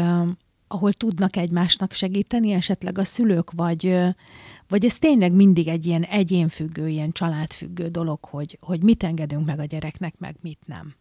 ahol 0.68 0.92
tudnak 0.92 1.36
egymásnak 1.36 1.92
segíteni, 1.92 2.52
esetleg 2.52 2.98
a 2.98 3.04
szülők 3.04 3.50
vagy, 3.50 3.94
Vagy 4.72 4.84
ez 4.84 4.98
tényleg 4.98 5.32
mindig 5.32 5.68
egy 5.68 5.86
ilyen 5.86 6.02
egyénfüggő, 6.02 6.88
ilyen 6.88 7.12
családfüggő 7.12 7.88
dolog, 7.88 8.24
hogy, 8.24 8.58
hogy 8.60 8.82
mit 8.82 9.02
engedünk 9.02 9.46
meg 9.46 9.58
a 9.58 9.64
gyereknek, 9.64 10.14
meg 10.18 10.36
mit 10.40 10.58
nem? 10.66 10.94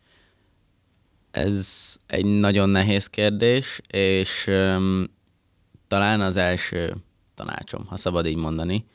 Ez 1.31 1.97
egy 2.07 2.25
nagyon 2.25 2.69
nehéz 2.69 3.07
kérdés, 3.07 3.81
és 3.87 4.47
um, 4.47 5.05
talán 5.87 6.21
az 6.21 6.37
első 6.37 6.95
tanácsom, 7.35 7.85
ha 7.85 7.97
szabad 7.97 8.25
így 8.25 8.35
mondani, 8.35 8.85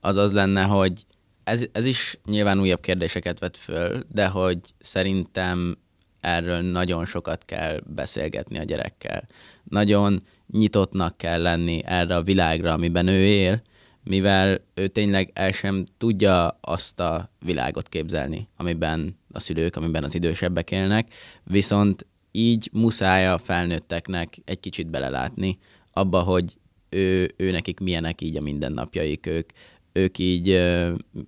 az 0.00 0.16
az 0.16 0.32
lenne, 0.32 0.62
hogy 0.62 1.06
ez, 1.44 1.64
ez 1.72 1.84
is 1.84 2.18
nyilván 2.24 2.60
újabb 2.60 2.80
kérdéseket 2.80 3.38
vet 3.38 3.56
föl, 3.56 4.04
de 4.12 4.26
hogy 4.26 4.58
szerintem 4.78 5.78
erről 6.20 6.60
nagyon 6.60 7.04
sokat 7.04 7.44
kell 7.44 7.80
beszélgetni 7.86 8.58
a 8.58 8.64
gyerekkel. 8.64 9.26
Nagyon 9.64 10.22
nyitottnak 10.50 11.16
kell 11.16 11.42
lenni 11.42 11.82
erre 11.84 12.16
a 12.16 12.22
világra, 12.22 12.72
amiben 12.72 13.06
ő 13.06 13.24
él, 13.24 13.62
mivel 14.08 14.60
ő 14.74 14.86
tényleg 14.86 15.30
el 15.32 15.52
sem 15.52 15.84
tudja 15.98 16.58
azt 16.60 17.00
a 17.00 17.30
világot 17.44 17.88
képzelni, 17.88 18.48
amiben 18.56 19.16
a 19.32 19.38
szülők, 19.38 19.76
amiben 19.76 20.04
az 20.04 20.14
idősebbek 20.14 20.70
élnek, 20.70 21.14
viszont 21.44 22.06
így 22.32 22.70
muszáj 22.72 23.28
a 23.28 23.38
felnőtteknek 23.38 24.38
egy 24.44 24.60
kicsit 24.60 24.90
belelátni 24.90 25.58
abba, 25.92 26.20
hogy 26.20 26.56
ő, 26.88 27.34
ő 27.36 27.50
nekik 27.50 27.80
milyenek 27.80 28.20
így 28.20 28.36
a 28.36 28.40
mindennapjaik, 28.40 29.26
ők, 29.26 29.50
ők 29.92 30.18
így 30.18 30.46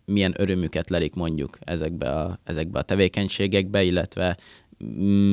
milyen 0.04 0.34
örömüket 0.36 0.90
lelik 0.90 1.14
mondjuk 1.14 1.58
ezekbe 1.60 2.10
a, 2.10 2.38
ezekbe 2.44 2.78
a 2.78 2.82
tevékenységekbe, 2.82 3.82
illetve 3.82 4.36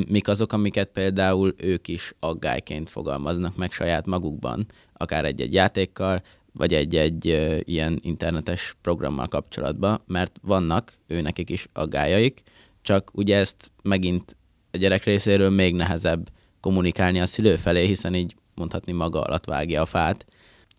mik 0.07 0.27
azok, 0.27 0.53
amiket 0.53 0.89
például 0.89 1.53
ők 1.57 1.87
is 1.87 2.13
aggályként 2.19 2.89
fogalmaznak 2.89 3.55
meg 3.55 3.71
saját 3.71 4.05
magukban, 4.05 4.65
akár 4.93 5.25
egy-egy 5.25 5.53
játékkal, 5.53 6.21
vagy 6.57 6.73
egy-egy 6.73 7.25
ilyen 7.63 7.99
internetes 8.01 8.75
programmal 8.81 9.27
kapcsolatban, 9.27 10.01
mert 10.05 10.39
vannak 10.41 10.93
ő 11.07 11.21
nekik 11.21 11.49
is 11.49 11.67
aggájaik, 11.73 12.41
csak 12.81 13.09
ugye 13.13 13.37
ezt 13.37 13.71
megint 13.81 14.35
a 14.71 14.77
gyerek 14.77 15.03
részéről 15.03 15.49
még 15.49 15.75
nehezebb 15.75 16.29
kommunikálni 16.59 17.19
a 17.19 17.25
szülő 17.25 17.55
felé, 17.55 17.85
hiszen 17.85 18.15
így 18.15 18.35
mondhatni 18.55 18.91
maga 18.91 19.21
alatt 19.21 19.45
vágja 19.45 19.81
a 19.81 19.85
fát. 19.85 20.25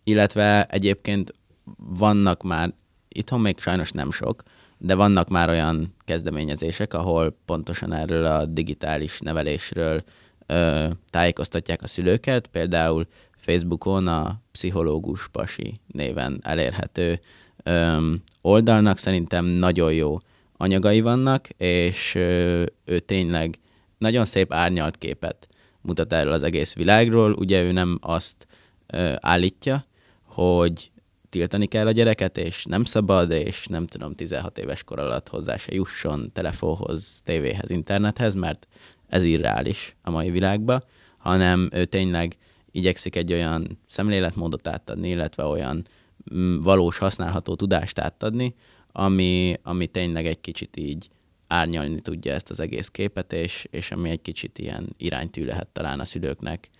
Illetve 0.05 0.65
egyébként 0.65 1.33
vannak 1.77 2.43
már, 2.43 2.75
itthon 3.09 3.41
még 3.41 3.59
sajnos 3.59 3.93
nem 3.93 4.11
sok, 4.11 4.43
de 4.79 4.95
vannak 4.95 5.29
már 5.29 5.49
olyan 5.49 5.95
kezdeményezések, 6.05 6.95
ahol 6.95 7.37
pontosan 7.45 7.93
erről 7.93 8.25
a 8.25 8.47
digitális 8.47 9.21
nevelésről 9.21 10.03
ö, 10.47 10.87
tájékoztatják 11.11 11.83
a 11.83 11.87
szülőket, 11.87 12.47
például 12.47 13.07
Facebookon 13.49 14.07
a 14.07 14.41
pszichológus 14.53 15.29
pasi 15.29 15.81
néven 15.87 16.41
elérhető 16.43 17.21
ö, 17.63 17.97
oldalnak 18.41 18.99
szerintem 18.99 19.45
nagyon 19.45 19.93
jó 19.93 20.17
anyagai 20.57 21.01
vannak, 21.01 21.49
és 21.57 22.15
ö, 22.15 22.65
ő 22.85 22.99
tényleg 22.99 23.59
nagyon 23.99 24.25
szép 24.25 24.53
árnyalt 24.53 24.97
képet 24.97 25.49
mutat 25.81 26.13
erről 26.13 26.33
az 26.33 26.43
egész 26.43 26.75
világról. 26.75 27.33
Ugye 27.33 27.63
ő 27.63 27.73
nem 27.73 27.99
azt 28.01 28.47
ö, 28.87 29.13
állítja, 29.21 29.87
hogy 30.23 30.91
tiltani 31.29 31.67
kell 31.67 31.87
a 31.87 31.93
gyereket, 31.93 32.39
és 32.39 32.65
nem 32.65 32.85
szabad, 32.85 33.31
és 33.31 33.67
nem 33.67 33.87
tudom, 33.87 34.15
16 34.15 34.59
éves 34.59 34.83
kor 34.83 34.99
alatt 34.99 35.29
hozzá 35.29 35.57
se 35.57 35.75
jusson 35.75 36.31
telefonhoz, 36.33 37.21
tévéhez, 37.25 37.71
internethez, 37.71 38.35
mert 38.35 38.67
ez 39.07 39.23
irreális 39.23 39.97
a 40.03 40.11
mai 40.11 40.31
világban, 40.31 40.85
hanem 41.19 41.69
ő 41.73 41.85
tényleg 41.85 42.37
igyekszik 42.71 43.17
egy 43.17 43.33
olyan 43.33 43.79
szemléletmódot 43.87 44.69
átadni, 44.69 45.09
illetve 45.09 45.45
olyan 45.45 45.87
mm, 46.35 46.63
valós 46.63 46.99
használható 46.99 47.55
tudást 47.55 47.99
átadni, 47.99 48.55
ami, 48.93 49.55
ami 49.63 49.87
tényleg 49.87 50.27
egy 50.27 50.41
kicsit 50.41 50.77
így 50.77 51.09
árnyalni 51.47 52.01
tudja 52.01 52.33
ezt 52.33 52.51
az 52.51 52.61
egész 52.61 52.89
képet, 52.89 53.33
és, 53.33 53.67
és 53.71 53.91
ami 53.91 54.11
egy 54.11 54.23
kicsit 54.23 54.59
ilyen 54.59 54.95
iránytű 54.97 55.45
lehet 55.45 55.69
talán 55.69 56.01
a 56.01 56.05
szülőknek 56.05 56.71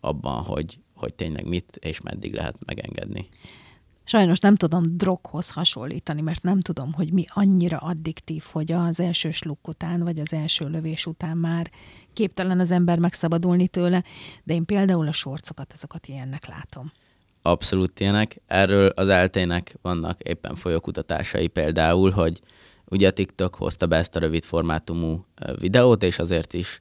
abban, 0.00 0.42
hogy, 0.42 0.78
hogy 0.94 1.14
tényleg 1.14 1.46
mit 1.46 1.76
és 1.80 2.00
meddig 2.00 2.34
lehet 2.34 2.56
megengedni. 2.66 3.28
Sajnos 4.06 4.38
nem 4.38 4.56
tudom 4.56 4.96
droghoz 4.96 5.50
hasonlítani, 5.50 6.20
mert 6.20 6.42
nem 6.42 6.60
tudom, 6.60 6.92
hogy 6.92 7.12
mi 7.12 7.24
annyira 7.28 7.78
addiktív, 7.78 8.44
hogy 8.52 8.72
az 8.72 9.00
első 9.00 9.30
sluk 9.30 9.68
után, 9.68 10.00
vagy 10.00 10.20
az 10.20 10.32
első 10.32 10.68
lövés 10.68 11.06
után 11.06 11.36
már 11.36 11.70
képtelen 12.14 12.60
az 12.60 12.70
ember 12.70 12.98
megszabadulni 12.98 13.68
tőle, 13.68 14.04
de 14.44 14.54
én 14.54 14.64
például 14.64 15.08
a 15.08 15.12
sorcokat, 15.12 15.72
azokat 15.72 16.06
ilyennek 16.06 16.46
látom. 16.46 16.92
Abszolút 17.42 18.00
ilyenek. 18.00 18.40
Erről 18.46 18.88
az 18.88 19.08
eltének 19.08 19.76
vannak 19.82 20.20
éppen 20.20 20.54
folyókutatásai 20.54 21.46
például, 21.46 22.10
hogy 22.10 22.40
ugye 22.84 23.08
a 23.08 23.10
TikTok 23.10 23.54
hozta 23.54 23.86
be 23.86 23.96
ezt 23.96 24.16
a 24.16 24.18
rövid 24.18 24.44
formátumú 24.44 25.26
videót, 25.58 26.02
és 26.02 26.18
azért 26.18 26.52
is 26.52 26.78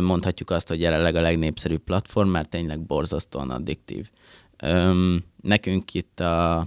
mondhatjuk 0.00 0.50
azt, 0.50 0.68
hogy 0.68 0.80
jelenleg 0.80 1.14
a 1.14 1.20
legnépszerűbb 1.20 1.82
platform, 1.82 2.28
mert 2.28 2.48
tényleg 2.48 2.80
borzasztóan 2.80 3.50
addiktív. 3.50 4.10
Nekünk 5.40 5.94
itt 5.94 6.20
a, 6.20 6.58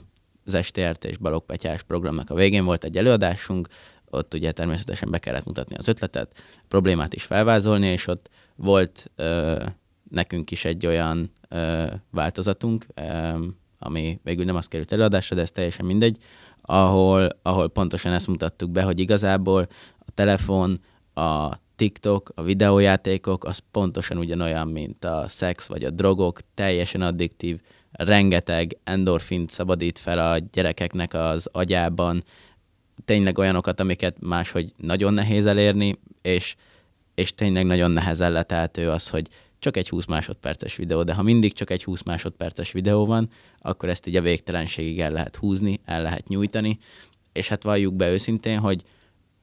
az 0.45 0.57
STRT 0.61 1.05
és 1.05 1.17
Balogh 1.17 1.45
Petyás 1.45 1.83
programnak 1.83 2.29
a 2.29 2.35
végén 2.35 2.65
volt 2.65 2.83
egy 2.83 2.97
előadásunk, 2.97 3.67
ott 4.15 4.33
ugye 4.33 4.51
természetesen 4.51 5.11
be 5.11 5.19
kellett 5.19 5.45
mutatni 5.45 5.75
az 5.75 5.87
ötletet, 5.87 6.43
problémát 6.67 7.13
is 7.13 7.23
felvázolni, 7.23 7.87
és 7.87 8.07
ott 8.07 8.29
volt 8.55 9.11
ö, 9.15 9.63
nekünk 10.09 10.51
is 10.51 10.65
egy 10.65 10.85
olyan 10.85 11.31
ö, 11.49 11.85
változatunk, 12.11 12.85
ö, 12.93 13.37
ami 13.79 14.19
végül 14.23 14.45
nem 14.45 14.55
azt 14.55 14.69
került 14.69 14.91
előadásra, 14.91 15.35
de 15.35 15.41
ez 15.41 15.51
teljesen 15.51 15.85
mindegy, 15.85 16.17
ahol, 16.61 17.29
ahol 17.41 17.69
pontosan 17.69 18.13
ezt 18.13 18.27
mutattuk 18.27 18.69
be, 18.71 18.83
hogy 18.83 18.99
igazából 18.99 19.67
a 19.99 20.11
telefon, 20.13 20.79
a 21.13 21.49
TikTok, 21.75 22.31
a 22.35 22.43
videójátékok, 22.43 23.43
az 23.43 23.59
pontosan 23.71 24.17
ugyanolyan, 24.17 24.67
mint 24.67 25.05
a 25.05 25.25
szex 25.27 25.67
vagy 25.67 25.83
a 25.83 25.89
drogok, 25.89 26.39
teljesen 26.53 27.01
addiktív, 27.01 27.59
rengeteg 27.91 28.77
endorfint 28.83 29.49
szabadít 29.49 29.99
fel 29.99 30.31
a 30.31 30.37
gyerekeknek 30.51 31.13
az 31.13 31.49
agyában, 31.51 32.23
tényleg 33.05 33.37
olyanokat, 33.37 33.79
amiket 33.79 34.17
máshogy 34.19 34.73
nagyon 34.77 35.13
nehéz 35.13 35.45
elérni, 35.45 35.95
és, 36.21 36.55
és 37.15 37.33
tényleg 37.35 37.65
nagyon 37.65 37.91
nehezen 37.91 38.31
leteltő 38.31 38.89
az, 38.89 39.09
hogy 39.09 39.27
csak 39.59 39.77
egy 39.77 39.89
20 39.89 40.05
másodperces 40.05 40.75
videó, 40.75 41.03
de 41.03 41.13
ha 41.13 41.21
mindig 41.21 41.53
csak 41.53 41.69
egy 41.69 41.83
20 41.83 42.03
másodperces 42.03 42.71
videó 42.71 43.05
van, 43.05 43.29
akkor 43.59 43.89
ezt 43.89 44.07
így 44.07 44.15
a 44.15 44.21
végtelenségig 44.21 44.99
el 44.99 45.11
lehet 45.11 45.35
húzni, 45.35 45.79
el 45.85 46.01
lehet 46.01 46.27
nyújtani, 46.27 46.79
és 47.33 47.47
hát 47.47 47.63
valljuk 47.63 47.93
be 47.93 48.11
őszintén, 48.11 48.59
hogy 48.59 48.83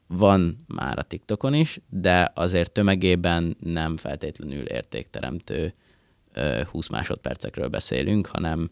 van 0.07 0.64
már 0.66 0.98
a 0.98 1.03
TikTokon 1.03 1.55
is, 1.55 1.81
de 1.88 2.33
azért 2.35 2.72
tömegében 2.72 3.57
nem 3.61 3.96
feltétlenül 3.96 4.64
értékteremtő 4.64 5.75
20 6.70 6.88
másodpercekről 6.88 7.68
beszélünk, 7.68 8.27
hanem, 8.27 8.70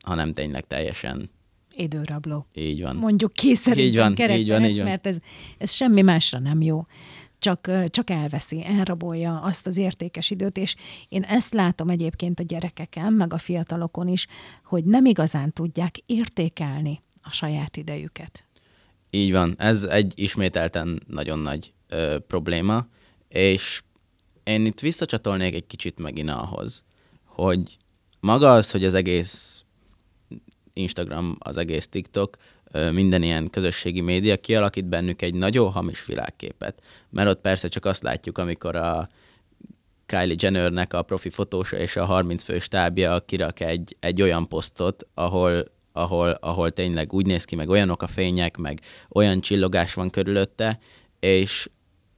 hanem 0.00 0.32
tényleg 0.32 0.66
teljesen 0.66 1.30
időrabló. 1.76 2.46
Így 2.54 2.82
van. 2.82 2.96
Mondjuk 2.96 3.32
készerűen 3.32 3.86
így 3.86 3.96
van, 3.96 4.30
így 4.30 4.48
van, 4.48 4.64
így 4.64 4.76
van. 4.76 4.86
mert 4.86 5.06
ez, 5.06 5.16
ez 5.58 5.72
semmi 5.72 6.02
másra 6.02 6.38
nem 6.38 6.62
jó. 6.62 6.86
Csak, 7.38 7.70
csak 7.90 8.10
elveszi, 8.10 8.64
elrabolja 8.64 9.40
azt 9.40 9.66
az 9.66 9.76
értékes 9.76 10.30
időt, 10.30 10.56
és 10.56 10.74
én 11.08 11.22
ezt 11.22 11.52
látom 11.52 11.88
egyébként 11.88 12.40
a 12.40 12.42
gyerekeken, 12.42 13.12
meg 13.12 13.32
a 13.32 13.38
fiatalokon 13.38 14.08
is, 14.08 14.26
hogy 14.64 14.84
nem 14.84 15.04
igazán 15.04 15.52
tudják 15.52 15.96
értékelni 16.06 17.00
a 17.22 17.32
saját 17.32 17.76
idejüket. 17.76 18.44
Így 19.10 19.32
van, 19.32 19.54
ez 19.58 19.82
egy 19.82 20.12
ismételten 20.16 21.02
nagyon 21.06 21.38
nagy 21.38 21.72
ö, 21.88 22.18
probléma, 22.26 22.86
és 23.28 23.82
én 24.44 24.66
itt 24.66 24.80
visszacsatolnék 24.80 25.54
egy 25.54 25.66
kicsit 25.66 25.98
megint 25.98 26.30
ahhoz, 26.30 26.84
hogy 27.24 27.76
maga 28.20 28.52
az, 28.52 28.70
hogy 28.70 28.84
az 28.84 28.94
egész 28.94 29.63
Instagram, 30.74 31.36
az 31.38 31.56
egész 31.56 31.88
TikTok, 31.88 32.36
minden 32.92 33.22
ilyen 33.22 33.50
közösségi 33.50 34.00
média 34.00 34.36
kialakít 34.36 34.84
bennük 34.84 35.22
egy 35.22 35.34
nagyon 35.34 35.70
hamis 35.70 36.04
világképet. 36.06 36.82
Mert 37.10 37.28
ott 37.28 37.40
persze 37.40 37.68
csak 37.68 37.84
azt 37.84 38.02
látjuk, 38.02 38.38
amikor 38.38 38.76
a 38.76 39.08
Kylie 40.06 40.36
Jennernek 40.38 40.92
a 40.92 41.02
profi 41.02 41.30
fotósa 41.30 41.76
és 41.76 41.96
a 41.96 42.04
30 42.04 42.42
fő 42.42 42.58
stábja 42.58 43.20
kirak 43.20 43.60
egy, 43.60 43.96
egy 44.00 44.22
olyan 44.22 44.48
posztot, 44.48 45.06
ahol, 45.14 45.64
ahol, 45.92 46.30
ahol 46.30 46.70
tényleg 46.70 47.12
úgy 47.12 47.26
néz 47.26 47.44
ki, 47.44 47.56
meg 47.56 47.68
olyanok 47.68 48.02
a 48.02 48.06
fények, 48.06 48.56
meg 48.56 48.80
olyan 49.08 49.40
csillogás 49.40 49.94
van 49.94 50.10
körülötte, 50.10 50.78
és 51.20 51.70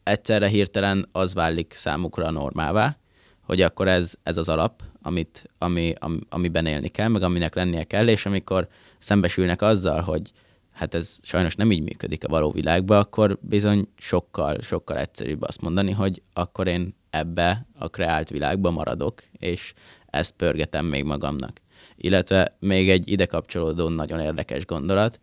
egyszerre 0.03 0.49
hirtelen 0.49 1.09
az 1.13 1.35
válik 1.35 1.73
számukra 1.75 2.31
normává, 2.31 2.99
hogy 3.43 3.61
akkor 3.61 3.89
ez, 3.89 4.15
ez 4.23 4.37
az 4.37 4.49
alap, 4.49 4.83
amit, 5.07 5.51
ami, 5.59 5.93
am, 5.99 6.21
amiben 6.29 6.67
élni 6.67 6.89
kell, 6.89 7.09
meg 7.09 7.23
aminek 7.23 7.55
lennie 7.55 7.85
kell, 7.85 8.09
és 8.09 8.27
amikor 8.27 8.69
szembesülnek 8.99 9.63
azzal, 9.63 10.01
hogy 10.01 10.33
hát 10.73 10.95
ez 10.95 11.19
sajnos 11.23 11.55
nem 11.55 11.71
így 11.73 11.83
működik 11.83 12.25
a 12.25 12.29
való 12.29 12.51
világban, 12.51 12.99
akkor 12.99 13.39
bizony 13.41 13.89
sokkal, 13.97 14.63
sokkal 14.63 14.99
egyszerűbb 14.99 15.43
azt 15.43 15.61
mondani, 15.61 15.93
hogy 15.93 16.23
akkor 16.33 16.67
én 16.67 16.95
ebbe 17.11 17.67
a 17.79 17.89
kreált 17.89 18.29
világba 18.29 18.71
maradok, 18.71 19.23
és 19.33 19.73
ezt 20.07 20.33
pörgetem 20.33 20.87
még 20.87 21.05
magamnak. 21.05 21.61
Illetve 21.97 22.57
még 22.59 22.91
egy 22.91 23.11
ide 23.11 23.27
kapcsolódó 23.27 23.89
nagyon 23.89 24.21
érdekes 24.21 24.67
gondolat. 24.67 25.21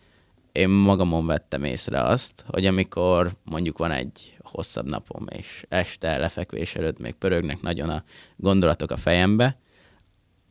Én 0.52 0.70
magamon 0.70 1.26
vettem 1.26 1.64
észre 1.64 2.02
azt, 2.02 2.44
hogy 2.48 2.66
amikor 2.66 3.36
mondjuk 3.44 3.78
van 3.78 3.92
egy 3.92 4.38
hosszabb 4.40 4.90
napom, 4.90 5.26
és 5.38 5.66
este 5.70 6.18
lefekvés 6.18 6.76
előtt 6.76 7.00
még 7.00 7.14
pörögnek 7.14 7.62
nagyon 7.62 7.90
a 7.90 8.04
gondolatok 8.36 8.92
a 8.92 8.98
fejembe, 8.98 9.58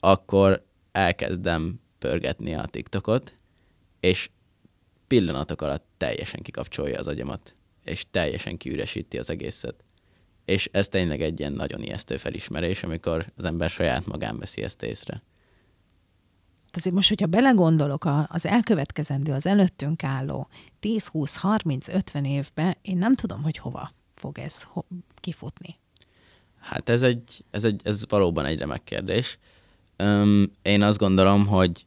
akkor 0.05 0.65
elkezdem 0.93 1.81
pörgetni 1.99 2.55
a 2.55 2.67
TikTokot, 2.67 3.35
és 4.01 4.31
pillanatok 5.07 5.63
alatt 5.63 5.85
teljesen 5.97 6.43
kikapcsolja 6.43 6.99
az 6.99 7.07
agyamat, 7.07 7.55
és 7.85 8.07
teljesen 8.11 8.57
kiüresíti 8.57 9.19
az 9.19 9.31
egészet. 9.31 9.85
És 10.45 10.69
ez 10.73 10.89
tényleg 10.89 11.23
egy 11.23 11.41
ilyen 11.41 11.53
nagyon 11.53 11.83
ijesztő 11.83 12.17
felismerés, 12.17 12.83
amikor 12.83 13.33
az 13.37 13.45
ember 13.45 13.71
saját 13.71 14.07
magán 14.07 14.39
veszi 14.39 14.63
ezt 14.63 14.83
észre. 14.83 15.23
Azért 16.73 16.95
most, 16.95 17.09
hogyha 17.09 17.27
belegondolok 17.27 18.09
az 18.27 18.47
elkövetkezendő, 18.47 19.33
az 19.33 19.47
előttünk 19.47 20.05
álló 20.05 20.49
10, 20.81 21.07
20, 21.07 21.37
30, 21.37 21.89
50 21.89 22.25
évbe, 22.25 22.77
én 22.83 22.97
nem 22.97 23.15
tudom, 23.15 23.43
hogy 23.43 23.57
hova 23.57 23.93
fog 24.13 24.39
ez 24.39 24.67
kifutni. 25.15 25.79
Hát 26.59 26.89
ez, 26.89 27.03
egy, 27.03 27.45
ez, 27.51 27.65
egy, 27.65 27.81
ez 27.85 28.09
valóban 28.09 28.45
egy 28.45 28.59
remek 28.59 28.85
kérdés. 28.85 29.39
Öm, 29.97 30.53
én 30.63 30.83
azt 30.83 30.99
gondolom, 30.99 31.47
hogy 31.47 31.87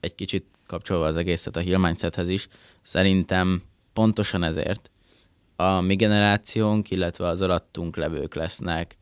egy 0.00 0.14
kicsit 0.14 0.46
kapcsolva 0.66 1.06
az 1.06 1.16
egészet 1.16 1.56
a 1.56 1.60
Hill 1.60 1.94
is, 2.26 2.48
szerintem 2.82 3.62
pontosan 3.92 4.42
ezért 4.42 4.90
a 5.56 5.80
mi 5.80 5.96
generációnk, 5.96 6.90
illetve 6.90 7.26
az 7.26 7.40
alattunk 7.40 7.96
levők 7.96 8.34
lesznek 8.34 8.96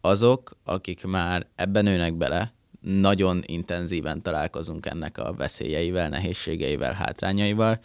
azok, 0.00 0.56
akik 0.64 1.04
már 1.04 1.46
ebben 1.54 1.84
nőnek 1.84 2.14
bele, 2.14 2.54
nagyon 2.80 3.42
intenzíven 3.46 4.22
találkozunk 4.22 4.86
ennek 4.86 5.18
a 5.18 5.34
veszélyeivel, 5.34 6.08
nehézségeivel, 6.08 6.92
hátrányaival, 6.92 7.80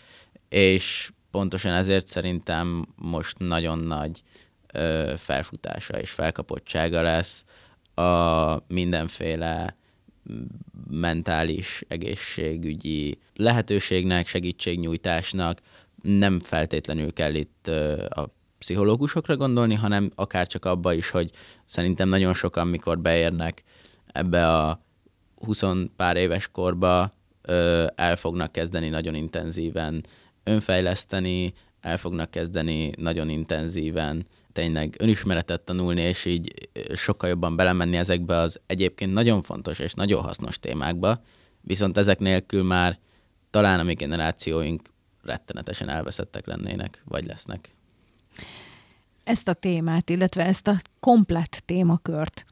és 0.49 1.11
pontosan 1.31 1.73
ezért 1.73 2.07
szerintem 2.07 2.87
most 2.95 3.37
nagyon 3.37 3.79
nagy 3.79 4.21
ö, 4.73 5.13
felfutása 5.17 5.99
és 5.99 6.11
felkapottsága 6.11 7.01
lesz 7.01 7.45
a 8.01 8.63
mindenféle 8.67 9.75
mentális 10.89 11.83
egészségügyi 11.87 13.19
lehetőségnek, 13.35 14.27
segítségnyújtásnak. 14.27 15.59
Nem 16.01 16.39
feltétlenül 16.39 17.13
kell 17.13 17.33
itt 17.33 17.67
a 18.09 18.29
pszichológusokra 18.57 19.37
gondolni, 19.37 19.75
hanem 19.75 20.11
akár 20.15 20.47
csak 20.47 20.65
abba 20.65 20.93
is, 20.93 21.09
hogy 21.09 21.29
szerintem 21.65 22.09
nagyon 22.09 22.33
sokan, 22.33 22.67
mikor 22.67 22.99
beérnek 22.99 23.63
ebbe 24.11 24.57
a 24.57 24.81
20 25.35 25.61
pár 25.95 26.17
éves 26.17 26.47
korba, 26.47 27.13
el 27.95 28.15
fognak 28.15 28.51
kezdeni 28.51 28.89
nagyon 28.89 29.15
intenzíven 29.15 30.05
önfejleszteni, 30.43 31.53
el 31.81 31.97
fognak 31.97 32.31
kezdeni 32.31 32.91
nagyon 32.97 33.29
intenzíven 33.29 34.25
tényleg 34.53 34.95
önismeretet 34.99 35.61
tanulni, 35.61 36.01
és 36.01 36.25
így 36.25 36.69
sokkal 36.93 37.29
jobban 37.29 37.55
belemenni 37.55 37.97
ezekbe 37.97 38.37
az 38.37 38.59
egyébként 38.65 39.13
nagyon 39.13 39.41
fontos 39.41 39.79
és 39.79 39.93
nagyon 39.93 40.23
hasznos 40.23 40.59
témákba, 40.59 41.21
viszont 41.61 41.97
ezek 41.97 42.19
nélkül 42.19 42.63
már 42.63 42.99
talán 43.49 43.79
a 43.79 43.83
mi 43.83 43.93
generációink 43.93 44.81
rettenetesen 45.23 45.89
elveszettek 45.89 46.45
lennének, 46.45 47.01
vagy 47.05 47.25
lesznek. 47.25 47.75
Ezt 49.23 49.47
a 49.47 49.53
témát, 49.53 50.09
illetve 50.09 50.45
ezt 50.45 50.67
a 50.67 50.75
komplett 50.99 51.61
témakört 51.65 52.45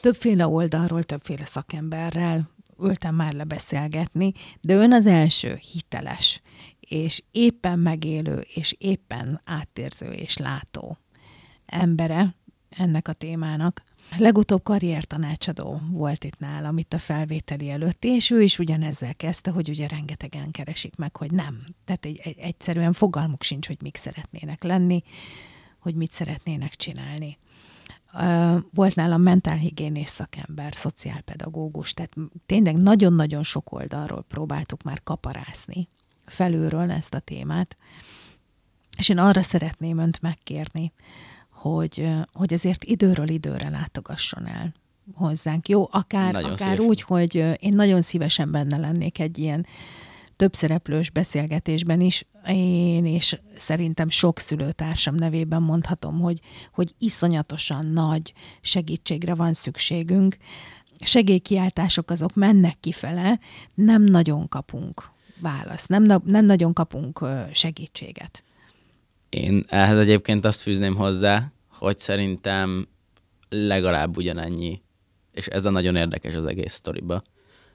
többféle 0.00 0.46
oldalról, 0.46 1.02
többféle 1.02 1.44
szakemberrel 1.44 2.50
ültem 2.80 3.14
már 3.14 3.32
lebeszélgetni, 3.32 4.32
de 4.60 4.74
ön 4.74 4.92
az 4.92 5.06
első 5.06 5.58
hiteles, 5.72 6.40
és 6.80 7.22
éppen 7.30 7.78
megélő, 7.78 8.44
és 8.54 8.74
éppen 8.78 9.40
átérző 9.44 10.10
és 10.10 10.36
látó 10.36 10.98
embere 11.70 12.34
ennek 12.68 13.08
a 13.08 13.12
témának. 13.12 13.82
Legutóbb 14.18 14.62
karriertanácsadó 14.62 15.80
volt 15.90 16.24
itt 16.24 16.38
nálam, 16.38 16.78
itt 16.78 16.92
a 16.92 16.98
felvételi 16.98 17.70
előtt, 17.70 18.04
és 18.04 18.30
ő 18.30 18.42
is 18.42 18.58
ugyanezzel 18.58 19.14
kezdte, 19.14 19.50
hogy 19.50 19.68
ugye 19.68 19.88
rengetegen 19.88 20.50
keresik 20.50 20.96
meg, 20.96 21.16
hogy 21.16 21.30
nem. 21.30 21.64
Tehát 21.84 22.04
egy, 22.04 22.20
egy, 22.22 22.38
egyszerűen 22.38 22.92
fogalmuk 22.92 23.42
sincs, 23.42 23.66
hogy 23.66 23.78
mik 23.82 23.96
szeretnének 23.96 24.62
lenni, 24.62 25.02
hogy 25.78 25.94
mit 25.94 26.12
szeretnének 26.12 26.74
csinálni. 26.74 27.38
Volt 28.74 28.94
nálam 28.94 29.22
mentálhigiénés 29.22 30.08
szakember, 30.08 30.74
szociálpedagógus, 30.74 31.94
tehát 31.94 32.14
tényleg 32.46 32.76
nagyon-nagyon 32.76 33.42
sok 33.42 33.72
oldalról 33.72 34.24
próbáltuk 34.28 34.82
már 34.82 35.02
kaparászni 35.02 35.88
felülről 36.30 36.90
ezt 36.90 37.14
a 37.14 37.18
témát, 37.18 37.76
és 38.96 39.08
én 39.08 39.18
arra 39.18 39.42
szeretném 39.42 39.98
önt 39.98 40.22
megkérni, 40.22 40.92
hogy, 41.60 42.08
hogy 42.32 42.54
azért 42.54 42.84
időről 42.84 43.28
időre 43.28 43.68
látogasson 43.68 44.46
el 44.46 44.74
hozzánk. 45.14 45.68
Jó, 45.68 45.88
akár, 45.90 46.34
akár 46.34 46.80
úgy, 46.80 47.02
hogy 47.02 47.34
én 47.60 47.74
nagyon 47.74 48.02
szívesen 48.02 48.50
benne 48.50 48.76
lennék 48.76 49.18
egy 49.18 49.38
ilyen 49.38 49.66
többszereplős 50.36 51.10
beszélgetésben 51.10 52.00
is, 52.00 52.26
én 52.46 53.04
és 53.04 53.38
szerintem 53.56 54.08
sok 54.08 54.38
szülőtársam 54.38 55.14
nevében 55.14 55.62
mondhatom, 55.62 56.20
hogy, 56.20 56.40
hogy 56.72 56.94
iszonyatosan 56.98 57.86
nagy 57.86 58.32
segítségre 58.60 59.34
van 59.34 59.52
szükségünk. 59.52 60.36
Segélykiáltások 60.98 62.10
azok 62.10 62.34
mennek 62.34 62.76
kifele, 62.80 63.38
nem 63.74 64.02
nagyon 64.02 64.48
kapunk 64.48 65.10
választ, 65.40 65.88
nem, 65.88 66.02
nem 66.24 66.44
nagyon 66.44 66.72
kapunk 66.72 67.26
segítséget. 67.52 68.44
Én 69.30 69.64
ehhez 69.68 69.98
egyébként 69.98 70.44
azt 70.44 70.60
fűzném 70.60 70.96
hozzá, 70.96 71.52
hogy 71.68 71.98
szerintem 71.98 72.86
legalább 73.48 74.16
ugyanennyi, 74.16 74.82
és 75.32 75.46
ez 75.46 75.64
a 75.64 75.70
nagyon 75.70 75.96
érdekes 75.96 76.34
az 76.34 76.44
egész 76.44 76.72
sztoriba, 76.72 77.22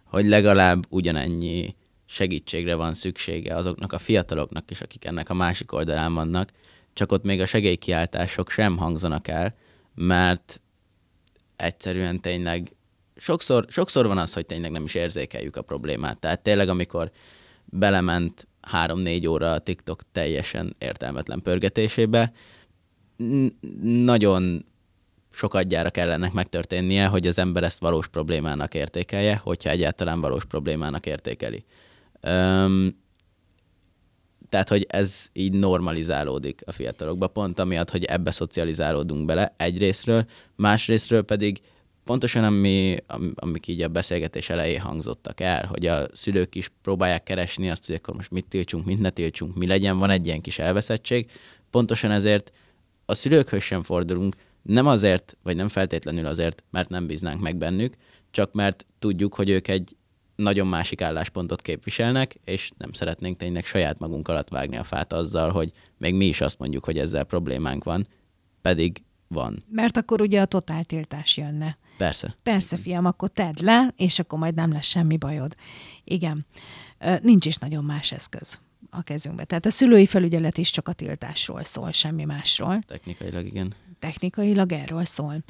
hogy 0.04 0.26
legalább 0.26 0.86
ugyanennyi 0.90 1.76
segítségre 2.06 2.76
van 2.76 2.94
szüksége 2.94 3.56
azoknak 3.56 3.94
a 3.94 3.98
fiataloknak 3.98 4.72
is, 4.72 4.82
akik 4.82 5.06
ennek 5.06 5.30
a 5.30 5.34
másik 5.34 5.72
oldalán 5.72 6.14
vannak, 6.14 6.52
csak 6.94 7.12
ott 7.12 7.24
még 7.24 7.42
a 7.42 7.46
segélykiáltások 7.46 8.50
sem 8.50 8.78
hangzanak 8.78 9.28
el, 9.28 9.56
mert 9.94 10.62
egyszerűen 11.56 12.22
tényleg 12.22 12.76
sokszor, 13.16 13.66
sokszor 13.70 14.08
van 14.08 14.18
az, 14.18 14.34
hogy 14.34 14.46
tényleg 14.46 14.72
nem 14.72 14.84
is 14.84 14.94
érzékeljük 14.94 15.56
a 15.56 15.62
problémát. 15.62 16.18
Tehát 16.18 16.42
tényleg, 16.42 16.70
amikor 16.70 17.12
belement 17.66 18.48
három-négy 18.62 19.28
óra 19.28 19.52
a 19.52 19.60
TikTok 19.60 20.02
teljesen 20.12 20.76
értelmetlen 20.78 21.42
pörgetésébe. 21.42 22.32
Nagyon 23.82 24.66
sokat 25.32 25.68
gyára 25.68 25.90
kellene 25.90 26.32
megtörténnie, 26.34 27.08
hogy 27.08 27.28
az 27.28 27.40
ember 27.40 27.64
ezt 27.64 27.80
valós 27.80 28.08
problémának 28.08 28.74
értékelje, 28.74 29.36
hogyha 29.44 29.70
egyáltalán 29.70 30.22
valós 30.22 30.46
problémának 30.46 31.06
értékeli. 31.06 31.66
Öm, 32.22 33.04
tehát, 34.50 34.70
hogy 34.70 34.86
ez 34.90 35.30
így 35.34 35.54
normalizálódik 35.54 36.62
a 36.66 36.72
fiatalokba, 36.72 37.28
pont 37.28 37.60
amiatt, 37.60 37.90
hogy 37.90 38.04
ebbe 38.04 38.32
szocializálódunk 38.32 39.26
bele 39.26 39.54
egyrésztről, 39.58 40.26
másrésztről 40.56 41.22
pedig 41.22 41.62
pontosan 42.06 42.44
ami, 42.44 42.98
amik 43.36 43.68
így 43.68 43.82
a 43.82 43.88
beszélgetés 43.88 44.50
elején 44.50 44.80
hangzottak 44.80 45.40
el, 45.40 45.66
hogy 45.66 45.86
a 45.86 46.08
szülők 46.14 46.56
is 46.56 46.72
próbálják 46.82 47.24
keresni 47.24 47.70
azt, 47.70 47.86
hogy 47.86 47.96
akkor 47.96 48.16
most 48.16 48.32
mit 48.32 48.46
tiltsunk, 48.46 48.86
mit 48.86 49.00
ne 49.00 49.10
tiltsunk, 49.10 49.56
mi 49.56 49.68
legyen, 49.68 49.98
van 49.98 50.10
egy 50.10 50.26
ilyen 50.26 50.42
kis 50.42 50.60
elveszettség. 50.60 51.32
Pontosan 51.70 52.12
ezért 52.12 52.52
a 53.06 53.14
szülőkhöz 53.14 53.64
sem 53.64 53.84
fordulunk, 53.84 54.36
nem 54.62 54.88
azért, 54.88 55.38
vagy 55.44 55.56
nem 55.56 55.68
feltétlenül 55.68 56.26
azért, 56.26 56.64
mert 56.72 56.90
nem 56.90 57.08
bíznánk 57.08 57.42
meg 57.42 57.56
bennük, 57.56 57.96
csak 58.32 58.54
mert 58.54 58.86
tudjuk, 59.00 59.34
hogy 59.34 59.50
ők 59.50 59.68
egy 59.68 59.96
nagyon 60.36 60.68
másik 60.68 61.02
álláspontot 61.02 61.62
képviselnek, 61.62 62.36
és 62.44 62.72
nem 62.78 62.92
szeretnénk 62.92 63.38
tényleg 63.38 63.66
saját 63.66 64.00
magunk 64.00 64.28
alatt 64.28 64.50
vágni 64.50 64.78
a 64.78 64.84
fát 64.84 65.14
azzal, 65.14 65.52
hogy 65.52 65.72
még 65.98 66.14
mi 66.14 66.26
is 66.26 66.42
azt 66.42 66.60
mondjuk, 66.60 66.86
hogy 66.86 66.98
ezzel 66.98 67.24
problémánk 67.24 67.84
van, 67.84 68.08
pedig 68.62 69.04
van. 69.28 69.64
Mert 69.70 69.98
akkor 69.98 70.22
ugye 70.22 70.42
a 70.42 70.46
totáltiltás 70.46 71.38
jönne. 71.38 71.78
Persze. 71.98 72.36
Persze, 72.44 72.78
fiam, 72.78 73.06
akkor 73.06 73.30
tedd 73.30 73.64
le, 73.64 73.94
és 73.96 74.20
akkor 74.20 74.40
majd 74.40 74.56
nem 74.56 74.72
lesz 74.72 74.86
semmi 74.86 75.18
bajod. 75.18 75.56
Igen. 76.04 76.46
Nincs 77.22 77.46
is 77.46 77.56
nagyon 77.56 77.84
más 77.84 78.12
eszköz 78.12 78.60
a 78.90 79.02
kezünkbe. 79.02 79.44
Tehát 79.44 79.66
a 79.66 79.70
szülői 79.70 80.06
felügyelet 80.06 80.58
is 80.58 80.70
csak 80.70 80.88
a 80.88 80.94
tiltásról 80.94 81.64
szól, 81.64 81.92
semmi 81.92 82.24
másról. 82.24 82.82
Technikailag 82.88 83.46
igen. 83.46 83.74
Technikailag 84.00 84.72
erről 84.72 85.04
szól. 85.04 85.44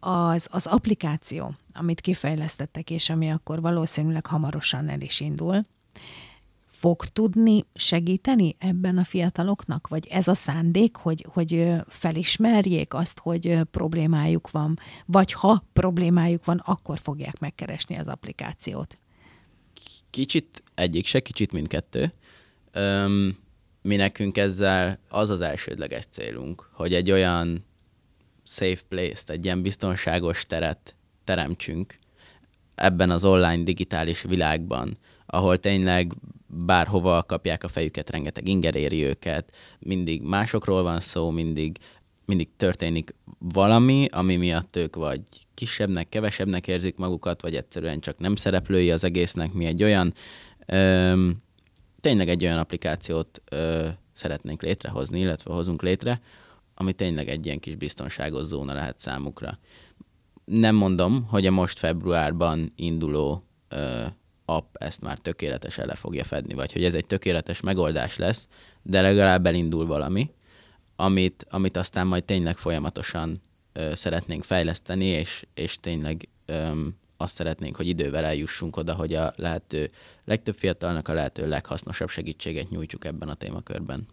Az, 0.00 0.48
az 0.50 0.66
applikáció, 0.66 1.54
amit 1.72 2.00
kifejlesztettek, 2.00 2.90
és 2.90 3.10
ami 3.10 3.30
akkor 3.30 3.60
valószínűleg 3.60 4.26
hamarosan 4.26 4.88
el 4.88 5.00
is 5.00 5.20
indul, 5.20 5.66
fog 6.78 7.04
tudni 7.04 7.64
segíteni 7.74 8.56
ebben 8.58 8.98
a 8.98 9.04
fiataloknak? 9.04 9.88
Vagy 9.88 10.06
ez 10.06 10.28
a 10.28 10.34
szándék, 10.34 10.96
hogy, 10.96 11.26
hogy 11.32 11.68
felismerjék 11.88 12.94
azt, 12.94 13.18
hogy 13.18 13.60
problémájuk 13.70 14.50
van, 14.50 14.78
vagy 15.06 15.32
ha 15.32 15.64
problémájuk 15.72 16.44
van, 16.44 16.62
akkor 16.64 16.98
fogják 16.98 17.38
megkeresni 17.38 17.96
az 17.96 18.08
applikációt? 18.08 18.98
Kicsit 20.10 20.62
egyik 20.74 21.06
se, 21.06 21.20
kicsit 21.20 21.52
mindkettő. 21.52 22.12
Öm, 22.72 23.38
mi 23.82 23.96
nekünk 23.96 24.38
ezzel 24.38 24.98
az 25.08 25.30
az 25.30 25.40
elsődleges 25.40 26.04
célunk, 26.06 26.70
hogy 26.72 26.94
egy 26.94 27.10
olyan 27.10 27.64
safe 28.44 28.82
place-t, 28.88 29.30
egy 29.30 29.44
ilyen 29.44 29.62
biztonságos 29.62 30.46
teret 30.46 30.96
teremtsünk 31.24 31.98
ebben 32.74 33.10
az 33.10 33.24
online 33.24 33.62
digitális 33.62 34.22
világban, 34.22 34.98
ahol 35.26 35.58
tényleg 35.58 36.14
bárhova 36.46 37.22
kapják 37.22 37.64
a 37.64 37.68
fejüket, 37.68 38.10
rengeteg 38.10 38.48
inger 38.48 38.74
éri 38.74 39.04
őket, 39.04 39.52
mindig 39.78 40.22
másokról 40.22 40.82
van 40.82 41.00
szó, 41.00 41.30
mindig, 41.30 41.78
mindig 42.24 42.48
történik 42.56 43.14
valami, 43.38 44.08
ami 44.10 44.36
miatt 44.36 44.76
ők 44.76 44.96
vagy 44.96 45.20
kisebbnek, 45.54 46.08
kevesebbnek 46.08 46.66
érzik 46.66 46.96
magukat, 46.96 47.42
vagy 47.42 47.56
egyszerűen 47.56 48.00
csak 48.00 48.18
nem 48.18 48.36
szereplői 48.36 48.90
az 48.90 49.04
egésznek. 49.04 49.52
Mi 49.52 49.64
egy 49.64 49.82
olyan, 49.82 50.14
ö, 50.66 51.28
tényleg 52.00 52.28
egy 52.28 52.44
olyan 52.44 52.58
applikációt 52.58 53.42
ö, 53.50 53.88
szeretnénk 54.12 54.62
létrehozni, 54.62 55.20
illetve 55.20 55.52
hozunk 55.52 55.82
létre, 55.82 56.20
ami 56.74 56.92
tényleg 56.92 57.28
egy 57.28 57.46
ilyen 57.46 57.60
kis 57.60 57.76
biztonságos 57.76 58.44
zóna 58.44 58.72
lehet 58.72 59.00
számukra. 59.00 59.58
Nem 60.44 60.74
mondom, 60.74 61.26
hogy 61.28 61.46
a 61.46 61.50
most 61.50 61.78
februárban 61.78 62.72
induló 62.76 63.44
ö, 63.68 64.04
app 64.46 64.74
ezt 64.78 65.00
már 65.00 65.18
tökéletesen 65.18 65.86
le 65.86 65.94
fogja 65.94 66.24
fedni, 66.24 66.54
vagy 66.54 66.72
hogy 66.72 66.84
ez 66.84 66.94
egy 66.94 67.06
tökéletes 67.06 67.60
megoldás 67.60 68.16
lesz, 68.16 68.48
de 68.82 69.00
legalább 69.00 69.46
elindul 69.46 69.86
valami, 69.86 70.30
amit, 70.96 71.46
amit 71.50 71.76
aztán 71.76 72.06
majd 72.06 72.24
tényleg 72.24 72.58
folyamatosan 72.58 73.40
ö, 73.72 73.92
szeretnénk 73.94 74.44
fejleszteni, 74.44 75.04
és, 75.04 75.46
és 75.54 75.80
tényleg 75.80 76.28
ö, 76.46 76.70
azt 77.16 77.34
szeretnénk, 77.34 77.76
hogy 77.76 77.88
idővel 77.88 78.24
eljussunk 78.24 78.76
oda, 78.76 78.94
hogy 78.94 79.14
a 79.14 79.32
lehető 79.36 79.90
legtöbb 80.24 80.56
fiatalnak 80.56 81.08
a 81.08 81.14
lehető 81.14 81.48
leghasznosabb 81.48 82.08
segítséget 82.08 82.70
nyújtsuk 82.70 83.04
ebben 83.04 83.28
a 83.28 83.34
témakörben. 83.34 84.06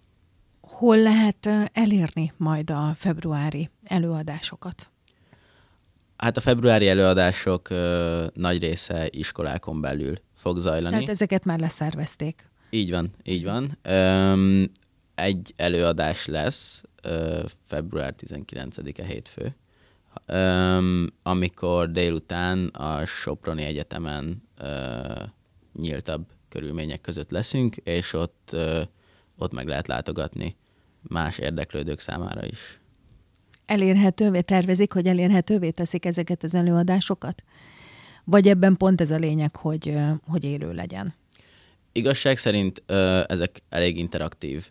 Hol 0.62 0.98
lehet 0.98 1.50
elérni 1.74 2.34
majd 2.38 2.70
a 2.70 2.94
februári 2.96 3.70
előadásokat? 3.84 4.93
Hát 6.24 6.38
a 6.38 6.42
februári 6.42 6.88
előadások 6.88 7.70
ö, 7.70 8.26
nagy 8.34 8.60
része 8.60 9.08
iskolákon 9.10 9.82
belül 9.82 10.16
fog 10.36 10.58
zajlani. 10.58 10.96
Tehát 10.96 11.10
ezeket 11.10 11.46
már 11.46 11.60
leszervezték. 11.60 12.50
Így 12.70 12.92
van, 12.92 13.12
így 13.24 13.44
van. 13.44 13.78
Öm, 13.82 14.72
egy 15.16 15.54
előadás 15.56 16.26
lesz 16.26 16.84
ö, 17.02 17.44
február 17.66 18.14
19-e 18.28 19.06
hétfő, 19.06 19.56
öm, 20.26 21.08
amikor 21.24 21.92
délután 21.92 22.68
a 22.68 23.06
Soproni 23.06 23.64
Egyetemen 23.64 24.44
ö, 24.58 25.04
nyíltabb 25.80 26.26
körülmények 26.50 27.02
között 27.02 27.32
leszünk, 27.32 27.76
és 27.76 28.14
ott, 28.14 28.50
ö, 28.52 28.82
ott 29.38 29.54
meg 29.54 29.68
lehet 29.68 29.88
látogatni 29.88 30.56
más 31.02 31.38
érdeklődők 31.38 32.00
számára 32.00 32.46
is 32.46 32.82
elérhetővé 33.66 34.42
tervezik, 34.42 34.92
hogy 34.94 35.08
elérhetővé 35.08 35.70
teszik 35.70 36.06
ezeket 36.06 36.44
az 36.44 36.56
előadásokat? 36.56 37.44
Vagy 38.24 38.48
ebben 38.48 38.78
pont 38.78 39.02
ez 39.02 39.12
a 39.12 39.18
lényeg, 39.18 39.56
hogy, 39.56 39.96
hogy 40.28 40.44
élő 40.44 40.74
legyen? 40.74 41.14
Igazság 41.92 42.38
szerint 42.38 42.84
ezek 43.28 43.62
elég 43.70 43.98
interaktív 43.98 44.68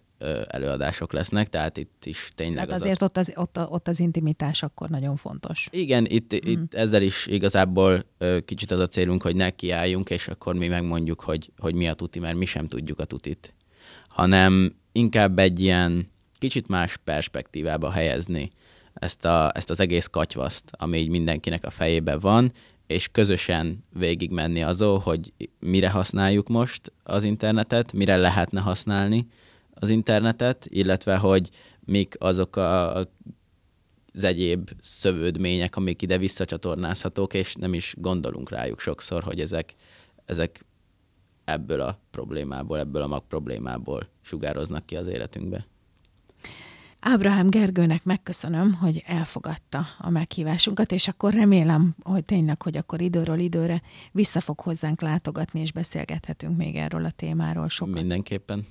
előadások 0.48 1.12
lesznek, 1.12 1.48
tehát 1.48 1.76
itt 1.76 2.04
is 2.04 2.32
tényleg 2.34 2.64
tehát 2.64 2.70
az 2.70 2.80
azért 2.80 3.02
a... 3.02 3.04
ott, 3.04 3.16
az, 3.16 3.32
ott, 3.34 3.58
ott 3.68 3.88
az 3.88 4.00
intimitás 4.00 4.62
akkor 4.62 4.88
nagyon 4.88 5.16
fontos. 5.16 5.68
Igen, 5.70 6.06
itt, 6.06 6.34
mm. 6.34 6.50
itt 6.50 6.74
ezzel 6.74 7.02
is 7.02 7.26
igazából 7.26 8.04
kicsit 8.44 8.70
az 8.70 8.78
a 8.78 8.86
célunk, 8.86 9.22
hogy 9.22 9.36
ne 9.36 9.50
kiálljunk, 9.50 10.10
és 10.10 10.28
akkor 10.28 10.54
mi 10.54 10.68
megmondjuk, 10.68 11.20
hogy, 11.20 11.50
hogy 11.58 11.74
mi 11.74 11.88
a 11.88 11.94
tuti, 11.94 12.18
mert 12.18 12.36
mi 12.36 12.44
sem 12.44 12.68
tudjuk 12.68 12.98
a 12.98 13.04
tutit. 13.04 13.54
Hanem 14.08 14.74
inkább 14.92 15.38
egy 15.38 15.60
ilyen 15.60 16.10
kicsit 16.38 16.68
más 16.68 16.96
perspektívába 16.96 17.90
helyezni 17.90 18.50
ezt, 18.94 19.24
a, 19.24 19.50
ezt 19.54 19.70
az 19.70 19.80
egész 19.80 20.06
katyvaszt, 20.06 20.64
ami 20.70 20.98
így 20.98 21.08
mindenkinek 21.08 21.64
a 21.64 21.70
fejében 21.70 22.20
van, 22.20 22.52
és 22.86 23.08
közösen 23.08 23.84
végigmenni 23.92 24.62
azon, 24.62 25.00
hogy 25.00 25.32
mire 25.58 25.90
használjuk 25.90 26.48
most 26.48 26.92
az 27.02 27.24
internetet, 27.24 27.92
mire 27.92 28.16
lehetne 28.16 28.60
használni 28.60 29.26
az 29.74 29.88
internetet, 29.88 30.66
illetve 30.68 31.16
hogy 31.16 31.48
mik 31.84 32.16
azok 32.18 32.56
a, 32.56 32.94
az 32.94 34.24
egyéb 34.24 34.70
szövődmények, 34.80 35.76
amik 35.76 36.02
ide 36.02 36.18
visszacsatornázhatók, 36.18 37.34
és 37.34 37.54
nem 37.54 37.74
is 37.74 37.94
gondolunk 37.98 38.50
rájuk 38.50 38.80
sokszor, 38.80 39.22
hogy 39.22 39.40
ezek, 39.40 39.74
ezek 40.24 40.64
ebből 41.44 41.80
a 41.80 41.98
problémából, 42.10 42.78
ebből 42.78 43.02
a 43.02 43.06
mag 43.06 43.22
problémából 43.28 44.08
sugároznak 44.20 44.86
ki 44.86 44.96
az 44.96 45.06
életünkbe. 45.06 45.66
Ábrahám 47.04 47.50
Gergőnek 47.50 48.04
megköszönöm, 48.04 48.72
hogy 48.72 49.02
elfogadta 49.06 49.86
a 49.98 50.10
meghívásunkat, 50.10 50.92
és 50.92 51.08
akkor 51.08 51.34
remélem, 51.34 51.94
hogy 52.02 52.24
tényleg, 52.24 52.62
hogy 52.62 52.76
akkor 52.76 53.00
időről 53.00 53.38
időre 53.38 53.82
vissza 54.12 54.40
fog 54.40 54.60
hozzánk 54.60 55.00
látogatni, 55.00 55.60
és 55.60 55.72
beszélgethetünk 55.72 56.56
még 56.56 56.76
erről 56.76 57.04
a 57.04 57.10
témáról 57.10 57.68
sokat. 57.68 57.94
Mindenképpen 57.94 58.66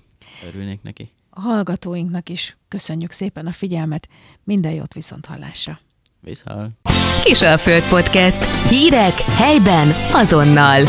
örülnék 0.47 0.81
neki. 0.81 1.11
A 1.29 1.39
hallgatóinknak 1.39 2.29
is 2.29 2.57
köszönjük 2.67 3.11
szépen 3.11 3.47
a 3.47 3.51
figyelmet, 3.51 4.07
minden 4.43 4.71
jót 4.71 4.93
viszont 4.93 5.25
hallásra. 5.25 5.79
Viszhal. 6.19 6.69
Kisalföld 7.23 7.83
Podcast. 7.89 8.67
Hírek 8.69 9.13
helyben 9.13 9.87
azonnal. 10.13 10.83